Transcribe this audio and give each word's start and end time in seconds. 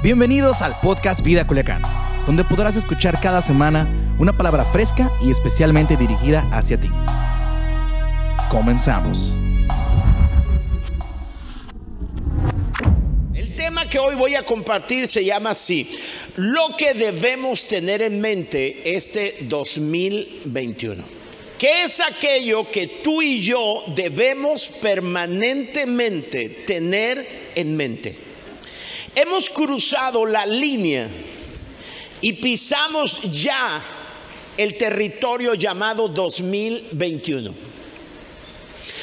Bienvenidos 0.00 0.62
al 0.62 0.78
podcast 0.78 1.24
Vida 1.24 1.44
Culiacán, 1.44 1.82
donde 2.24 2.44
podrás 2.44 2.76
escuchar 2.76 3.20
cada 3.20 3.40
semana 3.40 4.14
una 4.20 4.32
palabra 4.32 4.64
fresca 4.64 5.10
y 5.20 5.28
especialmente 5.28 5.96
dirigida 5.96 6.48
hacia 6.52 6.80
ti. 6.80 6.88
Comenzamos. 8.48 9.34
El 13.34 13.56
tema 13.56 13.90
que 13.90 13.98
hoy 13.98 14.14
voy 14.14 14.36
a 14.36 14.44
compartir 14.44 15.08
se 15.08 15.24
llama 15.24 15.50
así, 15.50 15.90
lo 16.36 16.76
que 16.76 16.94
debemos 16.94 17.66
tener 17.66 18.00
en 18.00 18.20
mente 18.20 18.94
este 18.94 19.38
2021. 19.48 21.02
¿Qué 21.58 21.82
es 21.82 21.98
aquello 21.98 22.70
que 22.70 22.86
tú 23.02 23.20
y 23.20 23.40
yo 23.40 23.82
debemos 23.96 24.68
permanentemente 24.68 26.50
tener 26.68 27.50
en 27.56 27.76
mente? 27.76 28.27
Hemos 29.14 29.50
cruzado 29.50 30.24
la 30.26 30.46
línea 30.46 31.08
y 32.20 32.32
pisamos 32.34 33.20
ya 33.32 33.82
el 34.56 34.76
territorio 34.76 35.54
llamado 35.54 36.08
2021. 36.08 37.54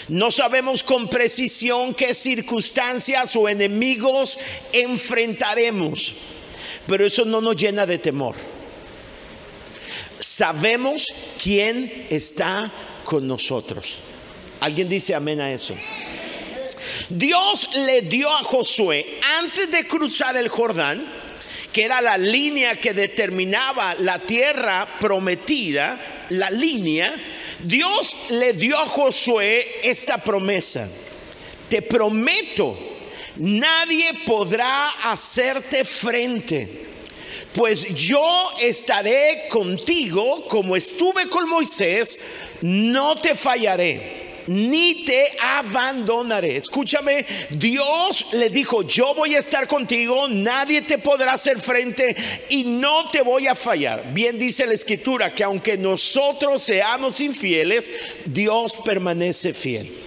No 0.08 0.30
sabemos 0.30 0.84
con 0.84 1.10
precisión 1.10 1.94
qué 1.94 2.14
circunstancias 2.14 3.36
o 3.36 3.50
enemigos 3.50 4.38
enfrentaremos, 4.72 6.14
pero 6.86 7.06
eso 7.06 7.26
no 7.26 7.42
nos 7.42 7.56
llena 7.56 7.86
de 7.86 7.98
temor. 7.98 8.36
Sabemos 10.20 11.08
quién 11.42 12.08
está 12.10 12.72
con 13.04 13.28
nosotros. 13.28 13.98
¿Alguien 14.60 14.88
dice 14.88 15.16
amén 15.16 15.42
a 15.42 15.52
eso? 15.52 15.76
Dios 17.10 17.70
le 17.76 18.02
dio 18.02 18.30
a 18.30 18.44
Josué, 18.44 19.20
antes 19.38 19.70
de 19.70 19.88
cruzar 19.88 20.36
el 20.38 20.50
Jordán, 20.50 21.06
que 21.72 21.84
era 21.84 22.02
la 22.02 22.18
línea 22.18 22.80
que 22.80 22.94
determinaba 22.94 23.96
la 23.96 24.20
tierra 24.20 24.98
prometida, 25.00 26.00
la 26.30 26.50
línea, 26.50 27.14
Dios 27.60 28.16
le 28.30 28.54
dio 28.54 28.78
a 28.78 28.88
Josué 28.88 29.82
esta 29.84 30.24
promesa. 30.24 30.90
Te 31.70 31.82
prometo, 31.82 32.78
nadie 33.38 34.12
podrá 34.26 34.90
hacerte 35.12 35.86
frente, 35.86 36.86
pues 37.54 37.94
yo 37.94 38.52
estaré 38.60 39.48
contigo 39.50 40.48
como 40.48 40.76
estuve 40.76 41.30
con 41.30 41.48
Moisés, 41.48 42.20
no 42.62 43.16
te 43.16 43.36
fallaré 43.36 44.25
ni 44.48 45.06
te 45.06 45.26
abandonaré. 45.42 46.58
Escúchame, 46.58 47.26
Dios 47.52 48.28
le 48.34 48.50
dijo, 48.50 48.84
yo 48.84 49.14
voy 49.16 49.36
a 49.36 49.40
estar 49.40 49.68
contigo, 49.68 50.28
nadie 50.30 50.82
te 50.82 50.98
podrá 50.98 51.34
hacer 51.34 51.60
frente 51.60 52.16
y 52.50 52.64
no 52.64 53.10
te 53.10 53.22
voy 53.22 53.48
a 53.48 53.56
fallar. 53.56 54.14
Bien 54.14 54.38
dice 54.38 54.66
la 54.66 54.74
escritura 54.74 55.34
que 55.34 55.44
aunque 55.44 55.78
nosotros 55.78 56.62
seamos 56.62 57.22
infieles, 57.22 57.90
Dios 58.26 58.78
permanece 58.84 59.54
fiel. 59.54 60.06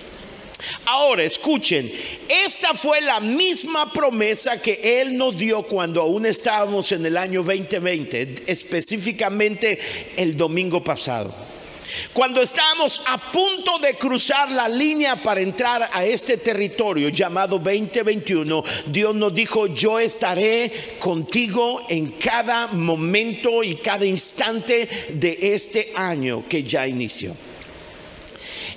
Ahora, 0.86 1.22
escuchen, 1.22 1.90
esta 2.28 2.74
fue 2.74 3.00
la 3.00 3.20
misma 3.20 3.92
promesa 3.92 4.60
que 4.60 5.00
Él 5.00 5.16
nos 5.16 5.36
dio 5.36 5.62
cuando 5.62 6.02
aún 6.02 6.26
estábamos 6.26 6.90
en 6.92 7.06
el 7.06 7.16
año 7.16 7.42
2020, 7.42 8.44
específicamente 8.46 9.78
el 10.16 10.36
domingo 10.36 10.82
pasado. 10.82 11.47
Cuando 12.12 12.42
estábamos 12.42 13.02
a 13.06 13.30
punto 13.30 13.78
de 13.78 13.94
cruzar 13.94 14.50
la 14.50 14.68
línea 14.68 15.22
para 15.22 15.40
entrar 15.40 15.90
a 15.92 16.04
este 16.04 16.36
territorio 16.36 17.08
llamado 17.08 17.58
2021, 17.58 18.64
Dios 18.86 19.14
nos 19.14 19.34
dijo, 19.34 19.66
yo 19.68 19.98
estaré 19.98 20.96
contigo 20.98 21.84
en 21.88 22.12
cada 22.12 22.68
momento 22.68 23.62
y 23.62 23.76
cada 23.76 24.04
instante 24.04 24.88
de 25.12 25.38
este 25.54 25.92
año 25.94 26.44
que 26.48 26.62
ya 26.62 26.86
inició. 26.86 27.34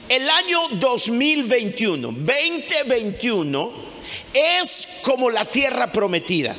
El 0.07 0.29
año 0.29 0.59
2021, 0.73 2.11
2021, 2.11 3.71
es 4.33 4.99
como 5.03 5.29
la 5.29 5.45
tierra 5.45 5.91
prometida 5.91 6.55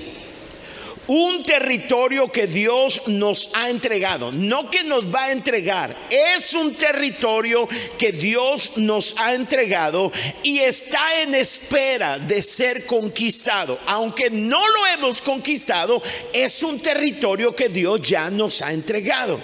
un 1.07 1.43
territorio 1.43 2.31
que 2.31 2.47
Dios 2.47 3.03
nos 3.09 3.51
ha 3.55 3.71
entregado, 3.71 4.31
no 4.33 4.71
que 4.71 4.85
nos 4.85 5.05
va 5.13 5.25
a 5.25 5.33
entregar, 5.33 5.97
es 6.09 6.55
un 6.55 6.75
territorio 6.75 7.69
que 7.99 8.13
Dios 8.13 8.73
nos 8.77 9.15
ha 9.19 9.35
entregado 9.35 10.13
y 10.43 10.61
está 10.61 11.21
en 11.21 11.35
espera 11.35 12.19
de 12.19 12.43
ser 12.43 12.87
conquistado. 12.87 13.79
Aunque 13.87 14.31
no 14.31 14.59
lo 14.59 14.87
hemos 14.95 15.21
conquistado, 15.21 16.03
es 16.33 16.63
un 16.63 16.79
territorio 16.81 17.55
que 17.55 17.69
Dios 17.69 18.01
ya 18.03 18.31
nos 18.31 18.63
ha 18.63 18.73
entregado. 18.73 19.41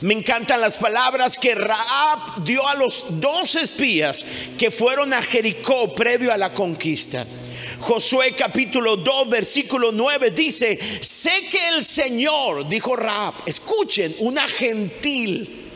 Me 0.00 0.14
encantan 0.14 0.60
las 0.60 0.76
palabras 0.76 1.38
que 1.38 1.54
Raab 1.54 2.44
dio 2.44 2.66
a 2.66 2.74
los 2.74 3.04
dos 3.08 3.54
espías 3.54 4.24
que 4.58 4.70
fueron 4.70 5.12
a 5.12 5.22
Jericó 5.22 5.94
previo 5.94 6.32
a 6.32 6.36
la 6.36 6.52
conquista. 6.52 7.26
Josué 7.82 8.36
capítulo 8.36 8.96
2 8.96 9.28
versículo 9.28 9.90
9 9.90 10.30
dice, 10.30 10.78
sé 11.00 11.48
que 11.50 11.66
el 11.66 11.84
Señor, 11.84 12.68
dijo 12.68 12.94
Raab, 12.94 13.34
escuchen, 13.44 14.14
una 14.20 14.46
gentil. 14.46 15.70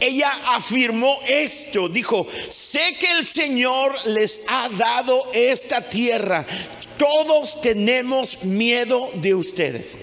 Ella 0.00 0.32
afirmó 0.46 1.20
esto, 1.26 1.90
dijo, 1.90 2.26
sé 2.48 2.96
que 2.98 3.10
el 3.10 3.26
Señor 3.26 4.06
les 4.06 4.40
ha 4.48 4.70
dado 4.70 5.28
esta 5.34 5.82
tierra. 5.90 6.46
Todos 6.96 7.60
tenemos 7.60 8.44
miedo 8.44 9.10
de 9.12 9.34
ustedes. 9.34 9.98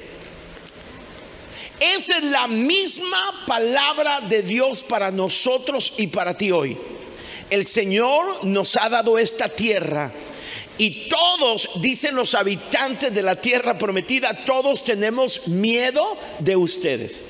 Esa 1.79 2.18
es 2.18 2.24
la 2.25 2.47
misma 2.47 3.44
palabra 3.47 4.22
de 4.22 4.44
Dios 4.44 4.84
para 4.84 5.09
nosotros 5.09 5.94
y 5.97 6.07
para 6.07 6.38
ti 6.38 6.51
hoy. 6.51 6.78
El 7.50 7.66
Señor 7.66 8.45
nos 8.45 8.78
ha 8.78 8.88
dado 8.88 9.18
esta 9.18 9.50
tierra 9.50 10.13
y 10.78 11.09
todos, 11.09 11.69
dicen 11.75 12.16
los 12.16 12.36
habitantes 12.36 13.13
de 13.13 13.24
la 13.24 13.40
tierra 13.40 13.78
prometida, 13.78 14.46
todos 14.46 14.84
tenemos 14.84 15.47
miedo 15.47 16.18
de 16.40 16.56
ustedes. 16.56 17.25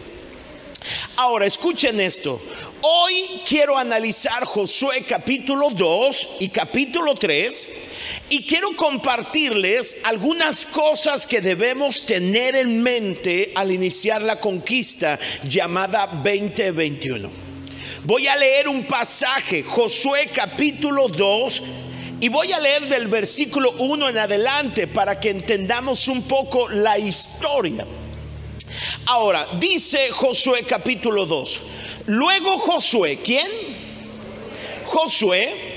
Ahora, 1.15 1.45
escuchen 1.45 1.99
esto. 1.99 2.41
Hoy 2.81 3.41
quiero 3.47 3.77
analizar 3.77 4.45
Josué 4.45 5.03
capítulo 5.07 5.71
2 5.71 6.29
y 6.41 6.49
capítulo 6.49 7.15
3 7.15 7.69
y 8.29 8.43
quiero 8.45 8.75
compartirles 8.75 9.97
algunas 10.03 10.65
cosas 10.65 11.25
que 11.25 11.41
debemos 11.41 12.05
tener 12.05 12.55
en 12.55 12.83
mente 12.83 13.51
al 13.55 13.71
iniciar 13.71 14.21
la 14.21 14.39
conquista 14.39 15.17
llamada 15.43 16.07
2021. 16.07 17.31
Voy 18.03 18.27
a 18.27 18.35
leer 18.35 18.67
un 18.67 18.85
pasaje, 18.85 19.63
Josué 19.63 20.29
capítulo 20.31 21.07
2 21.07 21.63
y 22.19 22.29
voy 22.29 22.51
a 22.51 22.59
leer 22.59 22.87
del 22.87 23.07
versículo 23.07 23.71
1 23.79 24.09
en 24.09 24.17
adelante 24.17 24.87
para 24.87 25.19
que 25.19 25.29
entendamos 25.29 26.07
un 26.07 26.23
poco 26.23 26.69
la 26.69 26.97
historia. 26.97 27.85
Ahora, 29.05 29.47
dice 29.59 30.09
Josué 30.11 30.63
capítulo 30.63 31.25
2. 31.25 31.59
Luego 32.07 32.57
Josué, 32.57 33.19
¿quién? 33.23 33.47
Josué 34.85 35.75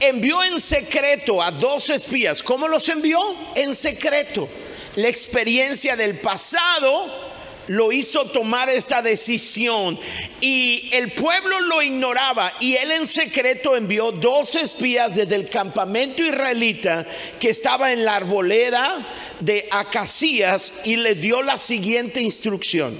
envió 0.00 0.42
en 0.44 0.60
secreto 0.60 1.42
a 1.42 1.50
dos 1.50 1.90
espías. 1.90 2.42
¿Cómo 2.42 2.68
los 2.68 2.88
envió? 2.88 3.18
En 3.54 3.74
secreto. 3.74 4.48
La 4.96 5.08
experiencia 5.08 5.96
del 5.96 6.18
pasado 6.20 7.26
lo 7.68 7.92
hizo 7.92 8.26
tomar 8.26 8.68
esta 8.68 9.02
decisión 9.02 9.98
y 10.40 10.88
el 10.92 11.12
pueblo 11.12 11.58
lo 11.60 11.82
ignoraba 11.82 12.52
y 12.60 12.76
él 12.76 12.92
en 12.92 13.06
secreto 13.06 13.76
envió 13.76 14.12
dos 14.12 14.54
espías 14.56 15.14
desde 15.14 15.34
el 15.34 15.48
campamento 15.48 16.22
israelita 16.22 17.06
que 17.38 17.50
estaba 17.50 17.92
en 17.92 18.04
la 18.04 18.16
arboleda 18.16 19.06
de 19.40 19.68
Acacías 19.70 20.80
y 20.84 20.96
le 20.96 21.14
dio 21.14 21.42
la 21.42 21.58
siguiente 21.58 22.20
instrucción. 22.20 22.96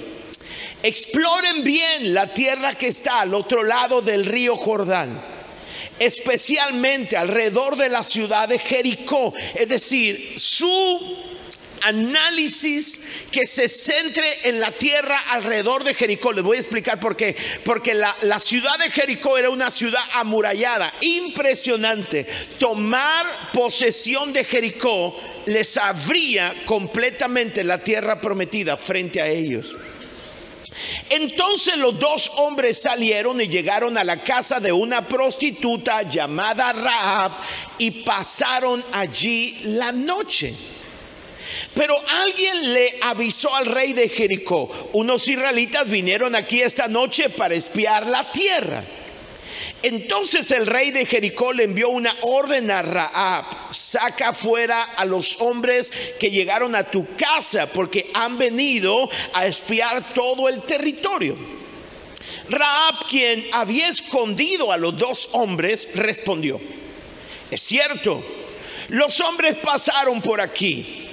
Exploren 0.82 1.64
bien 1.64 2.14
la 2.14 2.32
tierra 2.32 2.74
que 2.74 2.88
está 2.88 3.20
al 3.20 3.34
otro 3.34 3.62
lado 3.62 4.02
del 4.02 4.26
río 4.26 4.56
Jordán 4.56 5.36
especialmente 5.98 7.16
alrededor 7.16 7.76
de 7.76 7.88
la 7.88 8.04
ciudad 8.04 8.48
de 8.48 8.58
Jericó, 8.58 9.32
es 9.54 9.68
decir, 9.68 10.34
su 10.36 11.16
análisis 11.82 13.00
que 13.30 13.46
se 13.46 13.68
centre 13.68 14.48
en 14.48 14.60
la 14.60 14.72
tierra 14.72 15.18
alrededor 15.30 15.84
de 15.84 15.94
Jericó. 15.94 16.32
Les 16.32 16.44
voy 16.44 16.56
a 16.56 16.60
explicar 16.60 17.00
por 17.00 17.16
qué. 17.16 17.36
Porque 17.64 17.94
la, 17.94 18.14
ciudad 18.40 18.78
de 18.78 18.90
Jericó 18.90 19.38
era 19.38 19.50
una 19.50 19.70
ciudad 19.70 20.02
amurallada, 20.14 20.92
impresionante. 21.00 22.26
Tomar 22.58 23.52
posesión 23.52 24.32
de 24.32 24.44
Jericó 24.44 25.18
les 25.46 25.76
abría 25.76 26.54
completamente 26.64 27.64
la 27.64 27.82
tierra 27.82 28.20
prometida 28.20 28.76
frente 28.76 29.20
a 29.20 29.28
ellos. 29.28 29.76
Entonces 31.08 31.76
los 31.76 31.98
dos 31.98 32.30
hombres 32.36 32.82
salieron 32.82 33.40
y 33.40 33.48
llegaron 33.48 33.96
a 33.96 34.04
la 34.04 34.22
casa 34.22 34.60
de 34.60 34.72
una 34.72 35.08
prostituta 35.08 36.02
llamada 36.02 36.72
Rahab 36.72 37.32
y 37.78 38.02
pasaron 38.02 38.84
allí 38.92 39.58
la 39.64 39.92
noche. 39.92 40.75
Pero 41.76 41.94
alguien 42.08 42.72
le 42.72 42.98
avisó 43.02 43.54
al 43.54 43.66
rey 43.66 43.92
de 43.92 44.08
Jericó, 44.08 44.70
unos 44.94 45.28
israelitas 45.28 45.86
vinieron 45.90 46.34
aquí 46.34 46.62
esta 46.62 46.88
noche 46.88 47.28
para 47.28 47.54
espiar 47.54 48.06
la 48.06 48.32
tierra. 48.32 48.82
Entonces 49.82 50.50
el 50.52 50.66
rey 50.66 50.90
de 50.90 51.04
Jericó 51.04 51.52
le 51.52 51.64
envió 51.64 51.90
una 51.90 52.16
orden 52.22 52.70
a 52.70 52.80
Raab, 52.80 53.44
saca 53.72 54.32
fuera 54.32 54.84
a 54.84 55.04
los 55.04 55.38
hombres 55.42 55.92
que 56.18 56.30
llegaron 56.30 56.74
a 56.74 56.90
tu 56.90 57.14
casa 57.14 57.66
porque 57.66 58.10
han 58.14 58.38
venido 58.38 59.10
a 59.34 59.46
espiar 59.46 60.14
todo 60.14 60.48
el 60.48 60.62
territorio. 60.62 61.36
Raab, 62.48 63.06
quien 63.06 63.48
había 63.52 63.88
escondido 63.88 64.72
a 64.72 64.78
los 64.78 64.96
dos 64.96 65.28
hombres, 65.32 65.90
respondió, 65.94 66.58
es 67.50 67.60
cierto, 67.60 68.24
los 68.88 69.20
hombres 69.20 69.56
pasaron 69.56 70.22
por 70.22 70.40
aquí, 70.40 71.05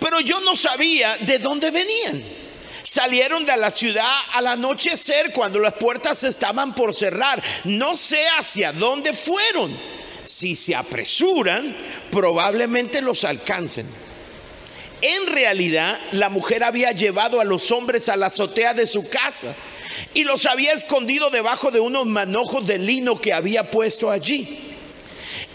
pero 0.00 0.20
yo 0.20 0.40
no 0.40 0.56
sabía 0.56 1.16
de 1.18 1.38
dónde 1.38 1.70
venían. 1.70 2.22
Salieron 2.82 3.46
de 3.46 3.56
la 3.56 3.70
ciudad 3.70 4.12
al 4.34 4.46
anochecer 4.46 5.32
cuando 5.32 5.58
las 5.58 5.72
puertas 5.74 6.22
estaban 6.22 6.74
por 6.74 6.94
cerrar. 6.94 7.42
No 7.64 7.94
sé 7.96 8.20
hacia 8.38 8.72
dónde 8.72 9.14
fueron. 9.14 9.74
Si 10.24 10.54
se 10.54 10.74
apresuran, 10.74 11.74
probablemente 12.10 13.00
los 13.00 13.24
alcancen. 13.24 13.86
En 15.00 15.26
realidad, 15.26 15.98
la 16.12 16.28
mujer 16.28 16.64
había 16.64 16.92
llevado 16.92 17.40
a 17.40 17.44
los 17.44 17.70
hombres 17.72 18.08
a 18.08 18.16
la 18.16 18.26
azotea 18.26 18.74
de 18.74 18.86
su 18.86 19.08
casa 19.08 19.54
y 20.14 20.24
los 20.24 20.46
había 20.46 20.72
escondido 20.72 21.30
debajo 21.30 21.70
de 21.70 21.80
unos 21.80 22.06
manojos 22.06 22.66
de 22.66 22.78
lino 22.78 23.20
que 23.20 23.32
había 23.32 23.70
puesto 23.70 24.10
allí. 24.10 24.73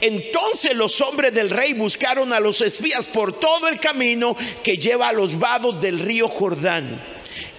Entonces 0.01 0.73
los 0.75 1.01
hombres 1.01 1.33
del 1.33 1.49
rey 1.49 1.73
buscaron 1.73 2.31
a 2.31 2.39
los 2.39 2.61
espías 2.61 3.07
por 3.07 3.37
todo 3.37 3.67
el 3.67 3.79
camino 3.79 4.35
que 4.63 4.77
lleva 4.77 5.09
a 5.09 5.13
los 5.13 5.37
vados 5.37 5.81
del 5.81 5.99
río 5.99 6.27
Jordán. 6.27 7.03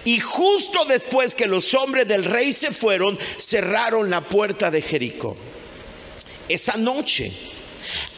Y 0.03 0.19
justo 0.19 0.85
después 0.85 1.35
que 1.35 1.45
los 1.45 1.73
hombres 1.75 2.07
del 2.07 2.25
rey 2.25 2.53
se 2.53 2.71
fueron, 2.71 3.19
cerraron 3.37 4.09
la 4.09 4.21
puerta 4.21 4.71
de 4.71 4.81
Jericó. 4.81 5.37
Esa 6.49 6.75
noche, 6.77 7.31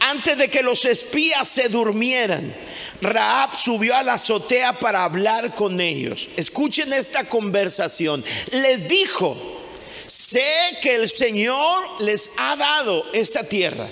antes 0.00 0.38
de 0.38 0.48
que 0.48 0.62
los 0.62 0.86
espías 0.86 1.46
se 1.46 1.68
durmieran, 1.68 2.54
Raab 3.02 3.54
subió 3.54 3.94
a 3.94 4.02
la 4.02 4.14
azotea 4.14 4.78
para 4.78 5.04
hablar 5.04 5.54
con 5.54 5.78
ellos. 5.80 6.28
Escuchen 6.36 6.92
esta 6.94 7.28
conversación. 7.28 8.24
Les 8.50 8.88
dijo, 8.88 9.36
sé 10.06 10.78
que 10.80 10.94
el 10.94 11.08
Señor 11.08 12.00
les 12.00 12.30
ha 12.38 12.56
dado 12.56 13.04
esta 13.12 13.44
tierra. 13.44 13.90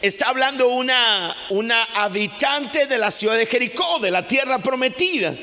Está 0.00 0.28
hablando 0.28 0.68
una, 0.68 1.36
una 1.50 1.82
habitante 1.94 2.86
de 2.86 2.98
la 2.98 3.10
ciudad 3.10 3.36
de 3.36 3.46
Jericó, 3.46 3.98
de 3.98 4.10
la 4.10 4.26
tierra 4.26 4.58
prometida. 4.58 5.34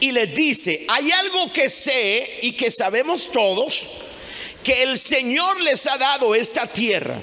Y 0.00 0.12
les 0.12 0.34
dice, 0.34 0.84
hay 0.88 1.10
algo 1.10 1.52
que 1.52 1.68
sé 1.68 2.38
y 2.42 2.52
que 2.52 2.70
sabemos 2.70 3.30
todos, 3.32 3.86
que 4.62 4.82
el 4.82 4.98
Señor 4.98 5.60
les 5.60 5.86
ha 5.86 5.96
dado 5.98 6.34
esta 6.34 6.66
tierra. 6.66 7.20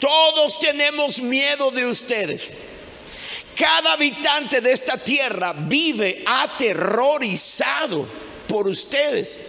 Todos 0.00 0.58
tenemos 0.58 1.20
miedo 1.20 1.70
de 1.70 1.86
ustedes. 1.86 2.56
Cada 3.56 3.92
habitante 3.92 4.60
de 4.60 4.72
esta 4.72 4.98
tierra 4.98 5.52
vive 5.52 6.24
aterrorizado 6.26 8.08
por 8.48 8.66
ustedes. 8.66 9.42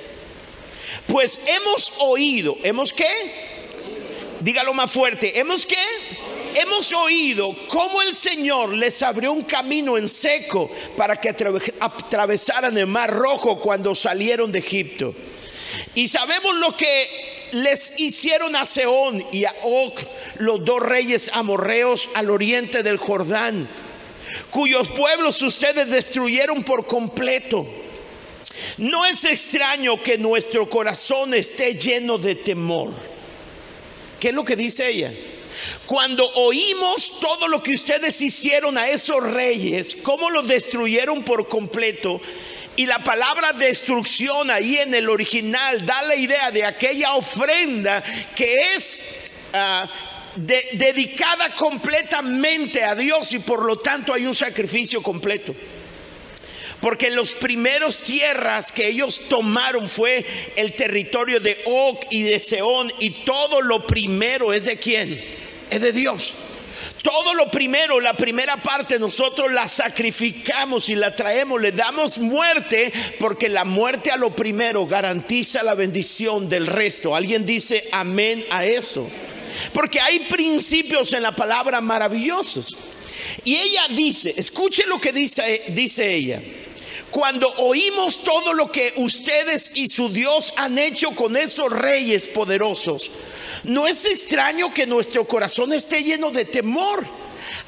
Pues 1.07 1.41
hemos 1.47 1.93
oído, 1.99 2.57
¿hemos 2.63 2.93
qué? 2.93 3.54
Dígalo 4.45 4.75
más 4.75 4.91
fuerte, 4.91 5.39
¿hemos 5.39 5.65
qué? 5.65 5.75
Hemos 6.53 6.93
oído 6.93 7.55
cómo 7.67 8.03
el 8.03 8.13
Señor 8.13 8.75
les 8.75 9.01
abrió 9.01 9.31
un 9.31 9.41
camino 9.41 9.97
en 9.97 10.07
seco 10.07 10.69
para 10.95 11.19
que 11.19 11.29
atravesaran 11.79 12.77
el 12.77 12.85
mar 12.85 13.11
rojo 13.11 13.59
cuando 13.59 13.95
salieron 13.95 14.51
de 14.51 14.59
Egipto. 14.59 15.15
Y 15.95 16.07
sabemos 16.07 16.53
lo 16.57 16.77
que 16.77 17.49
les 17.53 17.99
hicieron 17.99 18.55
a 18.55 18.67
Seón 18.67 19.25
y 19.31 19.45
a 19.45 19.55
Og, 19.63 19.95
los 20.37 20.63
dos 20.63 20.79
reyes 20.79 21.31
amorreos 21.33 22.07
al 22.13 22.29
oriente 22.29 22.83
del 22.83 22.97
Jordán, 22.97 23.67
cuyos 24.51 24.89
pueblos 24.89 25.41
ustedes 25.41 25.89
destruyeron 25.89 26.63
por 26.63 26.85
completo. 26.85 27.65
No 28.77 29.07
es 29.07 29.23
extraño 29.23 30.03
que 30.03 30.19
nuestro 30.19 30.69
corazón 30.69 31.33
esté 31.33 31.73
lleno 31.79 32.19
de 32.19 32.35
temor. 32.35 33.14
¿Qué 34.19 34.29
es 34.29 34.33
lo 34.33 34.45
que 34.45 34.55
dice 34.55 34.89
ella? 34.89 35.13
Cuando 35.85 36.27
oímos 36.33 37.19
todo 37.19 37.47
lo 37.47 37.61
que 37.63 37.73
ustedes 37.73 38.19
hicieron 38.21 38.77
a 38.77 38.89
esos 38.89 39.21
reyes, 39.23 39.95
cómo 40.01 40.29
los 40.29 40.47
destruyeron 40.47 41.23
por 41.23 41.47
completo, 41.47 42.19
y 42.75 42.85
la 42.85 42.99
palabra 43.03 43.53
destrucción 43.53 44.51
ahí 44.51 44.77
en 44.77 44.93
el 44.93 45.09
original 45.09 45.85
da 45.85 46.01
la 46.01 46.15
idea 46.15 46.51
de 46.51 46.65
aquella 46.65 47.15
ofrenda 47.15 48.03
que 48.35 48.75
es 48.75 48.99
ah, 49.53 49.89
dedicada 50.35 51.55
completamente 51.55 52.83
a 52.83 52.95
Dios 52.95 53.31
y 53.31 53.39
por 53.39 53.63
lo 53.63 53.77
tanto 53.77 54.13
hay 54.13 54.25
un 54.25 54.35
sacrificio 54.35 55.01
completo. 55.01 55.55
Porque 56.81 57.09
los 57.09 57.31
primeros 57.31 58.03
tierras 58.03 58.71
que 58.71 58.87
ellos 58.87 59.21
tomaron 59.27 59.89
fue 59.89 60.25
el 60.55 60.73
territorio 60.73 61.39
de 61.39 61.57
Og 61.65 61.99
y 62.11 62.23
de 62.23 62.39
Seón 62.39 62.91
y 62.99 63.09
todo 63.09 63.61
lo 63.61 63.87
primero 63.87 64.53
es 64.53 64.65
de 64.65 64.77
quién? 64.77 65.35
es 65.69 65.81
de 65.81 65.91
Dios. 65.91 66.33
Todo 67.01 67.35
lo 67.35 67.51
primero, 67.51 67.99
la 67.99 68.15
primera 68.15 68.57
parte, 68.57 68.97
nosotros 68.97 69.51
la 69.51 69.67
sacrificamos 69.67 70.89
y 70.89 70.95
la 70.95 71.15
traemos, 71.15 71.61
le 71.61 71.71
damos 71.71 72.17
muerte, 72.17 72.91
porque 73.19 73.47
la 73.47 73.63
muerte 73.63 74.11
a 74.11 74.17
lo 74.17 74.35
primero 74.35 74.87
garantiza 74.87 75.61
la 75.61 75.75
bendición 75.75 76.49
del 76.49 76.65
resto. 76.65 77.15
Alguien 77.15 77.45
dice 77.45 77.87
amén 77.91 78.45
a 78.49 78.65
eso. 78.65 79.09
Porque 79.71 79.99
hay 79.99 80.21
principios 80.21 81.13
en 81.13 81.23
la 81.23 81.35
palabra 81.35 81.79
maravillosos. 81.79 82.75
Y 83.43 83.55
ella 83.55 83.83
dice, 83.89 84.33
escuche 84.35 84.85
lo 84.87 84.99
que 84.99 85.11
dice, 85.11 85.63
dice 85.69 86.11
ella. 86.11 86.41
Cuando 87.15 87.47
oímos 87.59 88.25
todo 88.25 88.53
lo 88.53 88.69
que 88.69 88.91
ustedes 88.97 89.71
y 89.75 89.87
su 89.87 90.09
Dios 90.09 90.51
han 90.57 90.77
hecho 90.77 91.11
con 91.11 91.37
esos 91.37 91.71
reyes 91.71 92.27
poderosos, 92.27 93.09
no 93.63 93.87
es 93.87 94.03
extraño 94.03 94.73
que 94.73 94.85
nuestro 94.85 95.25
corazón 95.25 95.71
esté 95.71 96.03
lleno 96.03 96.29
de 96.29 96.43
temor. 96.43 97.05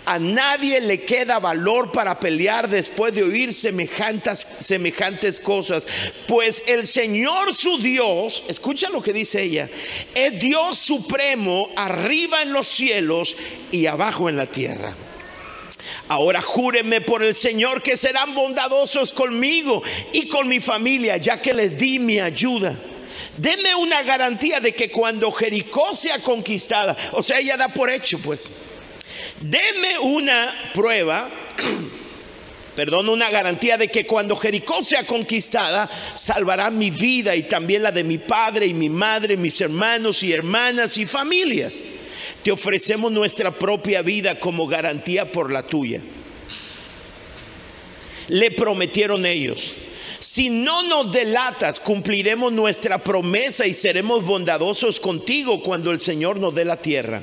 A 0.05 0.19
nadie 0.19 0.81
le 0.81 1.05
queda 1.05 1.39
valor 1.39 1.93
para 1.93 2.19
pelear 2.19 2.67
después 2.67 3.13
de 3.13 3.23
oír 3.23 3.53
semejantes, 3.53 4.45
semejantes 4.59 5.39
cosas. 5.39 5.87
Pues 6.27 6.65
el 6.67 6.85
Señor 6.85 7.53
su 7.53 7.77
Dios, 7.77 8.43
escucha 8.49 8.89
lo 8.89 9.01
que 9.01 9.13
dice 9.13 9.43
ella, 9.43 9.69
es 10.13 10.37
Dios 10.41 10.77
supremo 10.77 11.69
arriba 11.77 12.41
en 12.41 12.51
los 12.51 12.67
cielos 12.67 13.37
y 13.71 13.85
abajo 13.85 14.27
en 14.27 14.35
la 14.35 14.47
tierra. 14.47 14.93
Ahora 16.09 16.41
júrenme 16.41 17.01
por 17.01 17.23
el 17.23 17.35
Señor 17.35 17.83
que 17.83 17.97
serán 17.97 18.33
bondadosos 18.33 19.11
conmigo 19.11 19.83
y 20.13 20.27
con 20.27 20.47
mi 20.47 20.61
familia, 20.61 21.17
ya 21.17 21.41
que 21.41 21.53
les 21.53 21.77
di 21.77 21.99
mi 21.99 22.19
ayuda. 22.19 22.77
Deme 23.37 23.75
una 23.75 24.03
garantía 24.03 24.59
de 24.59 24.73
que 24.73 24.89
cuando 24.89 25.31
Jericó 25.31 25.93
sea 25.93 26.19
conquistada, 26.19 26.95
o 27.11 27.21
sea, 27.21 27.39
ella 27.39 27.57
da 27.57 27.73
por 27.73 27.89
hecho, 27.89 28.19
pues. 28.19 28.51
Deme 29.41 29.99
una 29.99 30.71
prueba, 30.73 31.29
perdón, 32.75 33.09
una 33.09 33.29
garantía 33.29 33.77
de 33.77 33.89
que 33.89 34.07
cuando 34.07 34.35
Jericó 34.37 34.83
sea 34.83 35.05
conquistada, 35.05 35.89
salvará 36.15 36.71
mi 36.71 36.89
vida 36.89 37.35
y 37.35 37.43
también 37.43 37.83
la 37.83 37.91
de 37.91 38.03
mi 38.05 38.17
padre 38.17 38.65
y 38.65 38.73
mi 38.73 38.89
madre, 38.89 39.35
mis 39.35 39.59
hermanos 39.59 40.23
y 40.23 40.31
hermanas 40.31 40.97
y 40.97 41.05
familias. 41.05 41.81
Te 42.47 42.53
ofrecemos 42.53 43.11
nuestra 43.11 43.51
propia 43.51 44.01
vida 44.01 44.39
como 44.39 44.67
garantía 44.67 45.29
por 45.29 45.51
la 45.51 45.67
tuya. 45.67 46.01
Le 48.29 48.51
prometieron 48.51 49.25
ellos. 49.25 49.73
Si 50.21 50.49
no 50.49 50.83
nos 50.83 51.11
delatas, 51.11 51.81
cumpliremos 51.81 52.53
nuestra 52.53 52.99
promesa 52.99 53.67
y 53.67 53.73
seremos 53.73 54.23
bondadosos 54.23 55.01
contigo 55.01 55.61
cuando 55.61 55.91
el 55.91 55.99
Señor 55.99 56.39
nos 56.39 56.55
dé 56.55 56.63
la 56.63 56.77
tierra. 56.77 57.21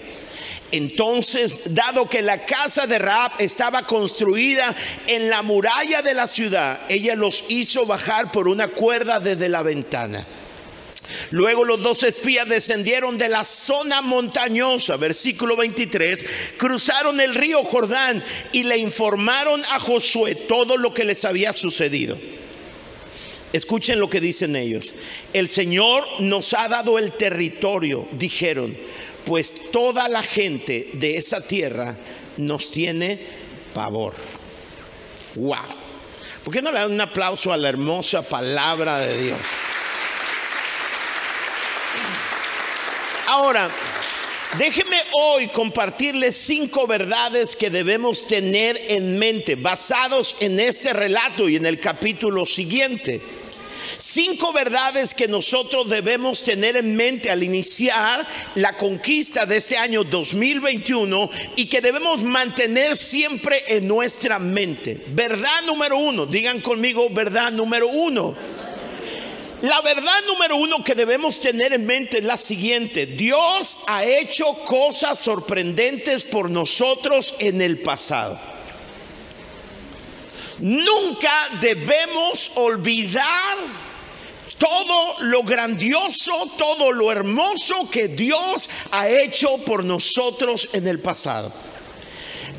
Entonces, 0.70 1.62
dado 1.70 2.06
que 2.06 2.20
la 2.20 2.44
casa 2.44 2.86
de 2.86 2.98
Raab 2.98 3.32
estaba 3.38 3.86
construida 3.86 4.76
en 5.06 5.30
la 5.30 5.40
muralla 5.40 6.02
de 6.02 6.12
la 6.12 6.26
ciudad, 6.26 6.82
ella 6.90 7.16
los 7.16 7.44
hizo 7.48 7.86
bajar 7.86 8.30
por 8.30 8.46
una 8.46 8.68
cuerda 8.68 9.20
desde 9.20 9.48
la 9.48 9.62
ventana. 9.62 10.26
Luego 11.30 11.64
los 11.64 11.82
dos 11.82 12.02
espías 12.02 12.48
descendieron 12.48 13.18
de 13.18 13.28
la 13.28 13.44
zona 13.44 14.02
montañosa, 14.02 14.96
versículo 14.96 15.56
23, 15.56 16.24
cruzaron 16.56 17.20
el 17.20 17.34
río 17.34 17.62
Jordán 17.64 18.22
y 18.52 18.64
le 18.64 18.76
informaron 18.78 19.62
a 19.70 19.80
Josué 19.80 20.34
todo 20.34 20.76
lo 20.76 20.94
que 20.94 21.04
les 21.04 21.24
había 21.24 21.52
sucedido. 21.52 22.18
Escuchen 23.52 24.00
lo 24.00 24.10
que 24.10 24.20
dicen 24.20 24.56
ellos. 24.56 24.94
El 25.32 25.48
Señor 25.48 26.04
nos 26.18 26.54
ha 26.54 26.68
dado 26.68 26.98
el 26.98 27.12
territorio, 27.12 28.08
dijeron, 28.12 28.76
pues 29.24 29.70
toda 29.70 30.08
la 30.08 30.22
gente 30.22 30.90
de 30.94 31.16
esa 31.16 31.40
tierra 31.40 31.96
nos 32.36 32.70
tiene 32.70 33.18
pavor. 33.72 34.14
Wow. 35.36 35.56
¿Por 36.44 36.52
qué 36.52 36.60
no 36.60 36.72
le 36.72 36.80
dan 36.80 36.92
un 36.92 37.00
aplauso 37.00 37.52
a 37.52 37.56
la 37.56 37.68
hermosa 37.68 38.28
palabra 38.28 38.98
de 38.98 39.22
Dios? 39.22 39.38
Ahora, 43.26 43.70
déjeme 44.58 44.96
hoy 45.12 45.48
compartirles 45.48 46.36
cinco 46.36 46.86
verdades 46.86 47.56
que 47.56 47.70
debemos 47.70 48.26
tener 48.26 48.80
en 48.88 49.18
mente, 49.18 49.54
basados 49.54 50.36
en 50.40 50.60
este 50.60 50.92
relato 50.92 51.48
y 51.48 51.56
en 51.56 51.64
el 51.64 51.80
capítulo 51.80 52.44
siguiente. 52.44 53.22
Cinco 53.96 54.52
verdades 54.52 55.14
que 55.14 55.26
nosotros 55.26 55.88
debemos 55.88 56.42
tener 56.42 56.76
en 56.76 56.96
mente 56.96 57.30
al 57.30 57.42
iniciar 57.42 58.26
la 58.56 58.76
conquista 58.76 59.46
de 59.46 59.56
este 59.56 59.78
año 59.78 60.04
2021 60.04 61.30
y 61.56 61.66
que 61.66 61.80
debemos 61.80 62.22
mantener 62.22 62.96
siempre 62.96 63.64
en 63.68 63.88
nuestra 63.88 64.38
mente. 64.38 65.02
Verdad 65.08 65.62
número 65.64 65.96
uno, 65.96 66.26
digan 66.26 66.60
conmigo 66.60 67.08
verdad 67.10 67.52
número 67.52 67.88
uno. 67.88 68.36
La 69.64 69.80
verdad 69.80 70.12
número 70.26 70.56
uno 70.56 70.84
que 70.84 70.94
debemos 70.94 71.40
tener 71.40 71.72
en 71.72 71.86
mente 71.86 72.18
es 72.18 72.24
la 72.24 72.36
siguiente. 72.36 73.06
Dios 73.06 73.78
ha 73.86 74.04
hecho 74.04 74.52
cosas 74.66 75.18
sorprendentes 75.18 76.26
por 76.26 76.50
nosotros 76.50 77.34
en 77.38 77.62
el 77.62 77.80
pasado. 77.80 78.38
Nunca 80.58 81.48
debemos 81.62 82.52
olvidar 82.56 83.56
todo 84.58 85.20
lo 85.20 85.42
grandioso, 85.44 86.52
todo 86.58 86.92
lo 86.92 87.10
hermoso 87.10 87.88
que 87.88 88.08
Dios 88.08 88.68
ha 88.90 89.08
hecho 89.08 89.56
por 89.64 89.82
nosotros 89.82 90.68
en 90.74 90.86
el 90.86 91.00
pasado. 91.00 91.50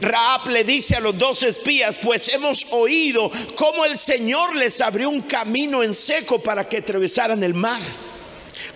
Raab 0.01 0.49
le 0.49 0.63
dice 0.63 0.95
a 0.95 0.99
los 0.99 1.17
dos 1.17 1.43
espías, 1.43 1.97
pues 1.97 2.29
hemos 2.29 2.67
oído 2.71 3.31
cómo 3.55 3.85
el 3.85 3.97
Señor 3.97 4.55
les 4.55 4.81
abrió 4.81 5.09
un 5.09 5.21
camino 5.21 5.83
en 5.83 5.93
seco 5.93 6.39
para 6.39 6.67
que 6.67 6.77
atravesaran 6.77 7.43
el 7.43 7.53
mar 7.53 7.81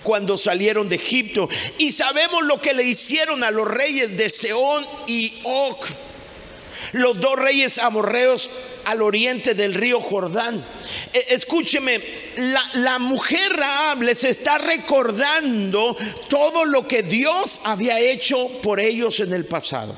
cuando 0.04 0.38
salieron 0.38 0.88
de 0.88 0.96
Egipto. 0.96 1.50
Y 1.78 1.92
sabemos 1.92 2.44
lo 2.44 2.62
que 2.62 2.74
le 2.74 2.84
hicieron 2.84 3.44
a 3.44 3.52
los 3.52 3.68
reyes 3.68 4.16
de 4.16 4.30
Seón 4.30 4.86
y 5.08 5.40
Og, 5.44 5.78
los 6.94 7.20
dos 7.20 7.36
reyes 7.36 7.78
amorreos 7.78 8.50
al 8.86 9.02
oriente 9.02 9.54
del 9.54 9.74
río 9.74 10.00
Jordán. 10.00 10.66
E, 11.14 11.34
escúcheme, 11.34 12.02
la, 12.38 12.64
la, 12.76 13.00
mujer 13.00 13.54
Raab 13.54 14.02
les 14.02 14.24
está 14.24 14.58
recordando 14.58 15.98
todo 16.30 16.66
lo 16.66 16.88
que 16.88 17.04
Dios 17.04 17.60
había 17.66 18.00
hecho 18.00 18.48
por 18.62 18.80
ellos 18.80 19.20
en 19.20 19.34
el 19.34 19.46
pasado. 19.46 19.96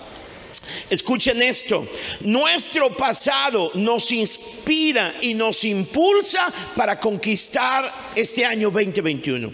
Escuchen 0.89 1.41
esto, 1.41 1.87
nuestro 2.21 2.95
pasado 2.95 3.71
nos 3.75 4.11
inspira 4.11 5.15
y 5.21 5.33
nos 5.33 5.63
impulsa 5.63 6.51
para 6.75 6.99
conquistar 6.99 8.11
este 8.15 8.45
año 8.45 8.69
2021. 8.71 9.51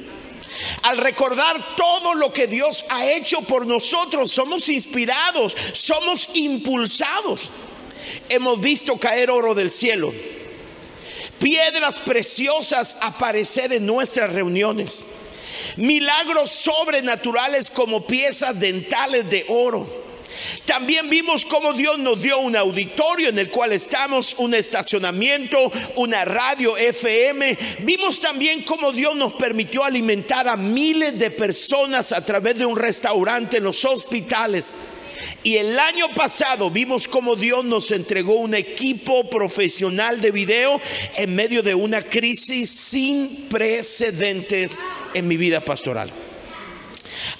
Al 0.83 0.97
recordar 0.97 1.75
todo 1.75 2.15
lo 2.15 2.33
que 2.33 2.47
Dios 2.47 2.83
ha 2.89 3.05
hecho 3.05 3.41
por 3.41 3.67
nosotros, 3.67 4.31
somos 4.31 4.67
inspirados, 4.69 5.55
somos 5.73 6.29
impulsados. 6.33 7.51
Hemos 8.29 8.59
visto 8.59 8.97
caer 8.97 9.29
oro 9.29 9.53
del 9.53 9.71
cielo, 9.71 10.13
piedras 11.39 11.99
preciosas 11.99 12.97
aparecer 13.01 13.73
en 13.73 13.85
nuestras 13.85 14.31
reuniones, 14.31 15.05
milagros 15.75 16.51
sobrenaturales 16.51 17.69
como 17.69 18.07
piezas 18.07 18.59
dentales 18.59 19.29
de 19.29 19.45
oro 19.49 20.06
también 20.65 21.09
vimos 21.09 21.45
cómo 21.45 21.73
Dios 21.73 21.97
nos 21.99 22.21
dio 22.21 22.39
un 22.39 22.55
auditorio 22.55 23.29
en 23.29 23.39
el 23.39 23.49
cual 23.49 23.73
estamos, 23.73 24.35
un 24.37 24.53
estacionamiento, 24.53 25.71
una 25.95 26.25
radio 26.25 26.77
FM. 26.77 27.57
Vimos 27.79 28.19
también 28.19 28.63
cómo 28.63 28.91
Dios 28.91 29.15
nos 29.15 29.33
permitió 29.33 29.83
alimentar 29.83 30.47
a 30.47 30.55
miles 30.55 31.17
de 31.17 31.31
personas 31.31 32.11
a 32.11 32.23
través 32.23 32.57
de 32.57 32.65
un 32.65 32.75
restaurante 32.75 33.57
en 33.57 33.63
los 33.63 33.83
hospitales. 33.85 34.73
Y 35.43 35.57
el 35.57 35.79
año 35.79 36.09
pasado 36.09 36.69
vimos 36.69 37.07
cómo 37.07 37.35
Dios 37.35 37.63
nos 37.63 37.91
entregó 37.91 38.35
un 38.35 38.53
equipo 38.53 39.29
profesional 39.29 40.19
de 40.21 40.31
video 40.31 40.79
en 41.15 41.35
medio 41.35 41.63
de 41.63 41.73
una 41.73 42.01
crisis 42.01 42.69
sin 42.69 43.47
precedentes 43.49 44.77
en 45.13 45.27
mi 45.27 45.37
vida 45.37 45.63
pastoral. 45.63 46.26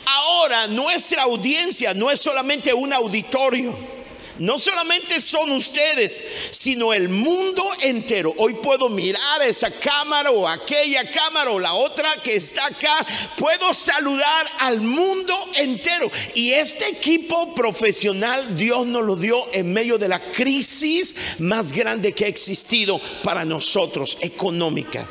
Ahora 0.05 0.67
nuestra 0.67 1.23
audiencia 1.23 1.93
no 1.93 2.11
es 2.11 2.19
solamente 2.19 2.73
un 2.73 2.93
auditorio. 2.93 3.97
No 4.39 4.59
solamente 4.59 5.19
son 5.19 5.51
ustedes, 5.51 6.23
sino 6.51 6.93
el 6.93 7.09
mundo 7.09 7.71
entero. 7.81 8.33
Hoy 8.37 8.53
puedo 8.55 8.87
mirar 8.89 9.41
esa 9.41 9.71
cámara 9.71 10.29
o 10.31 10.47
aquella 10.47 11.09
cámara 11.09 11.51
o 11.51 11.59
la 11.59 11.73
otra 11.73 12.09
que 12.23 12.35
está 12.35 12.67
acá. 12.67 13.05
Puedo 13.35 13.73
saludar 13.73 14.45
al 14.59 14.79
mundo 14.81 15.33
entero. 15.55 16.11
Y 16.35 16.51
este 16.51 16.87
equipo 16.87 17.55
profesional 17.55 18.55
Dios 18.55 18.85
nos 18.85 19.03
lo 19.03 19.15
dio 19.15 19.47
en 19.53 19.73
medio 19.73 19.97
de 19.97 20.07
la 20.07 20.31
crisis 20.31 21.15
más 21.39 21.71
grande 21.71 22.13
que 22.13 22.25
ha 22.25 22.27
existido 22.27 23.01
para 23.23 23.43
nosotros, 23.43 24.17
económica. 24.21 25.07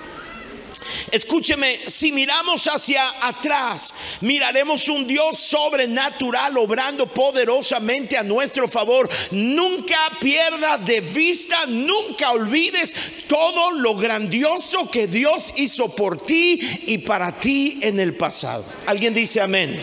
Escúcheme, 1.10 1.80
si 1.86 2.12
miramos 2.12 2.66
hacia 2.66 3.26
atrás, 3.26 3.92
miraremos 4.20 4.88
un 4.88 5.06
Dios 5.06 5.38
sobrenatural 5.38 6.56
obrando 6.58 7.06
poderosamente 7.06 8.16
a 8.16 8.22
nuestro 8.22 8.68
favor. 8.68 9.08
Nunca 9.30 9.98
pierdas 10.20 10.84
de 10.84 11.00
vista, 11.00 11.66
nunca 11.66 12.32
olvides 12.32 12.94
todo 13.28 13.72
lo 13.72 13.96
grandioso 13.96 14.90
que 14.90 15.06
Dios 15.06 15.54
hizo 15.56 15.94
por 15.94 16.24
ti 16.24 16.60
y 16.86 16.98
para 16.98 17.40
ti 17.40 17.78
en 17.82 18.00
el 18.00 18.14
pasado. 18.14 18.64
¿Alguien 18.86 19.14
dice 19.14 19.40
amén? 19.40 19.82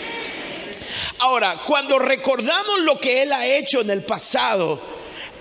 Ahora, 1.19 1.57
cuando 1.65 1.99
recordamos 1.99 2.81
lo 2.81 2.99
que 2.99 3.23
Él 3.23 3.31
ha 3.31 3.45
hecho 3.45 3.81
en 3.81 3.89
el 3.89 4.03
pasado, 4.03 4.81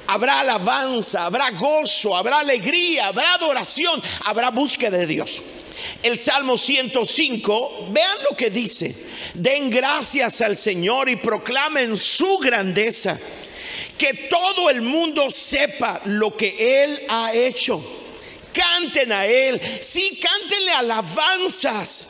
habrá 0.07 0.40
alabanza, 0.40 1.25
habrá 1.25 1.50
gozo, 1.50 2.16
habrá 2.16 2.40
alegría, 2.40 3.09
habrá 3.09 3.35
adoración, 3.35 4.00
habrá 4.25 4.50
búsqueda 4.50 4.99
de 4.99 5.07
Dios. 5.07 5.42
El 6.02 6.18
Salmo 6.20 6.56
105, 6.56 7.88
vean 7.90 8.18
lo 8.28 8.36
que 8.36 8.50
dice. 8.50 8.94
Den 9.34 9.70
gracias 9.70 10.40
al 10.40 10.56
Señor 10.56 11.08
y 11.08 11.16
proclamen 11.16 11.96
su 11.96 12.38
grandeza. 12.38 13.18
Que 13.96 14.28
todo 14.28 14.70
el 14.70 14.82
mundo 14.82 15.30
sepa 15.30 16.00
lo 16.04 16.36
que 16.36 16.84
Él 16.84 17.02
ha 17.08 17.32
hecho. 17.32 17.82
Canten 18.52 19.12
a 19.12 19.26
Él. 19.26 19.60
Sí, 19.80 20.18
cántenle 20.20 20.72
alabanzas. 20.72 22.08